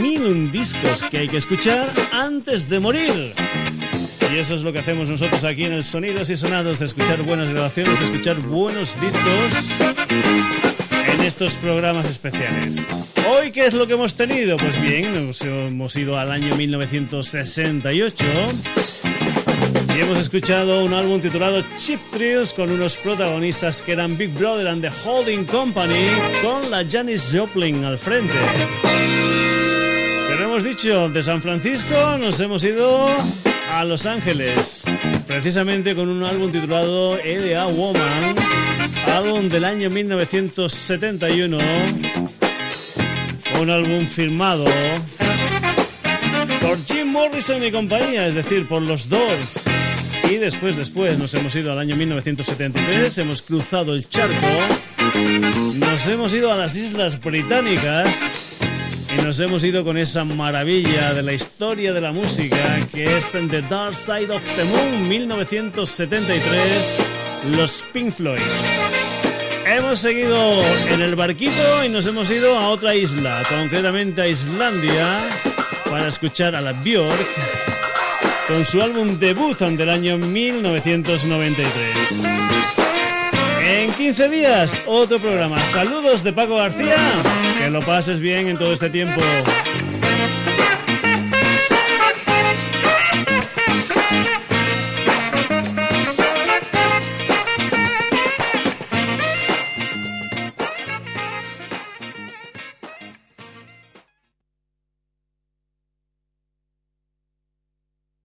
Mil 0.00 0.50
discos 0.50 1.04
que 1.04 1.18
hay 1.18 1.28
que 1.28 1.36
escuchar 1.36 1.86
antes 2.12 2.68
de 2.68 2.80
morir. 2.80 3.12
Y 4.34 4.38
eso 4.38 4.56
es 4.56 4.62
lo 4.62 4.72
que 4.72 4.80
hacemos 4.80 5.08
nosotros 5.08 5.44
aquí 5.44 5.66
en 5.66 5.72
el 5.72 5.84
Sonidos 5.84 6.30
y 6.30 6.36
Sonados, 6.36 6.82
escuchar 6.82 7.22
buenas 7.22 7.48
grabaciones, 7.48 8.00
escuchar 8.00 8.40
buenos 8.40 9.00
discos 9.00 9.78
en 11.14 11.20
estos 11.20 11.54
programas 11.56 12.10
especiales. 12.10 12.84
Hoy, 13.30 13.52
¿qué 13.52 13.66
es 13.66 13.74
lo 13.74 13.86
que 13.86 13.92
hemos 13.92 14.16
tenido? 14.16 14.56
Pues 14.56 14.82
bien, 14.82 15.32
hemos 15.44 15.94
ido 15.94 16.18
al 16.18 16.32
año 16.32 16.56
1968 16.56 18.24
y 19.98 20.00
hemos 20.00 20.18
escuchado 20.18 20.84
un 20.84 20.94
álbum 20.94 21.20
titulado 21.20 21.62
Chip 21.76 21.98
Thrills 22.10 22.52
con 22.52 22.70
unos 22.70 22.96
protagonistas 22.96 23.82
que 23.82 23.92
eran 23.92 24.16
Big 24.16 24.30
Brother 24.30 24.68
and 24.68 24.80
the 24.80 24.90
Holding 25.04 25.44
Company 25.44 26.06
con 26.42 26.70
la 26.70 26.84
Janis 26.88 27.30
Joplin 27.32 27.84
al 27.84 27.98
frente. 27.98 28.34
Pero 30.28 30.44
hemos 30.44 30.62
dicho, 30.62 31.08
de 31.08 31.22
San 31.22 31.42
Francisco 31.42 32.16
nos 32.18 32.40
hemos 32.40 32.62
ido 32.64 33.08
a 33.72 33.84
Los 33.84 34.06
Ángeles, 34.06 34.84
precisamente 35.26 35.94
con 35.94 36.08
un 36.08 36.22
álbum 36.22 36.52
titulado 36.52 37.18
L.A. 37.18 37.66
Woman, 37.66 38.36
álbum 39.14 39.48
del 39.48 39.64
año 39.64 39.90
1971, 39.90 41.58
un 43.60 43.70
álbum 43.70 44.06
firmado 44.06 44.64
por 46.60 46.84
Jim 46.84 47.08
Morrison 47.08 47.64
y 47.64 47.72
compañía, 47.72 48.26
es 48.26 48.34
decir, 48.34 48.66
por 48.66 48.82
los 48.82 49.08
dos. 49.08 49.67
Y 50.30 50.36
después, 50.36 50.76
después 50.76 51.18
nos 51.18 51.32
hemos 51.34 51.56
ido 51.56 51.72
al 51.72 51.78
año 51.78 51.96
1973, 51.96 53.18
hemos 53.18 53.40
cruzado 53.40 53.94
el 53.94 54.06
charco, 54.06 54.34
nos 55.78 56.06
hemos 56.06 56.34
ido 56.34 56.52
a 56.52 56.56
las 56.56 56.76
Islas 56.76 57.18
Británicas 57.18 58.58
y 59.16 59.22
nos 59.22 59.40
hemos 59.40 59.64
ido 59.64 59.84
con 59.84 59.96
esa 59.96 60.24
maravilla 60.24 61.14
de 61.14 61.22
la 61.22 61.32
historia 61.32 61.94
de 61.94 62.02
la 62.02 62.12
música 62.12 62.58
que 62.92 63.16
es 63.16 63.30
The 63.30 63.62
Dark 63.70 63.94
Side 63.94 64.30
of 64.30 64.42
the 64.56 64.64
Moon 64.64 65.08
1973, 65.08 66.42
los 67.56 67.82
Pink 67.94 68.12
Floyd. 68.12 68.42
Hemos 69.66 69.98
seguido 70.00 70.62
en 70.90 71.00
el 71.00 71.14
barquito 71.14 71.84
y 71.86 71.88
nos 71.88 72.06
hemos 72.06 72.30
ido 72.30 72.58
a 72.58 72.68
otra 72.68 72.94
isla, 72.94 73.42
concretamente 73.48 74.20
a 74.20 74.28
Islandia, 74.28 75.20
para 75.90 76.08
escuchar 76.08 76.54
a 76.54 76.60
la 76.60 76.74
Björk 76.74 77.77
con 78.48 78.64
su 78.64 78.82
álbum 78.82 79.18
debut 79.18 79.58
del 79.58 79.90
año 79.90 80.16
1993. 80.16 81.68
En 83.62 83.92
15 83.92 84.28
días, 84.30 84.80
otro 84.86 85.18
programa. 85.18 85.58
Saludos 85.66 86.24
de 86.24 86.32
Paco 86.32 86.56
García. 86.56 86.96
Que 87.58 87.70
lo 87.70 87.80
pases 87.80 88.18
bien 88.20 88.48
en 88.48 88.56
todo 88.56 88.72
este 88.72 88.88
tiempo. 88.88 89.20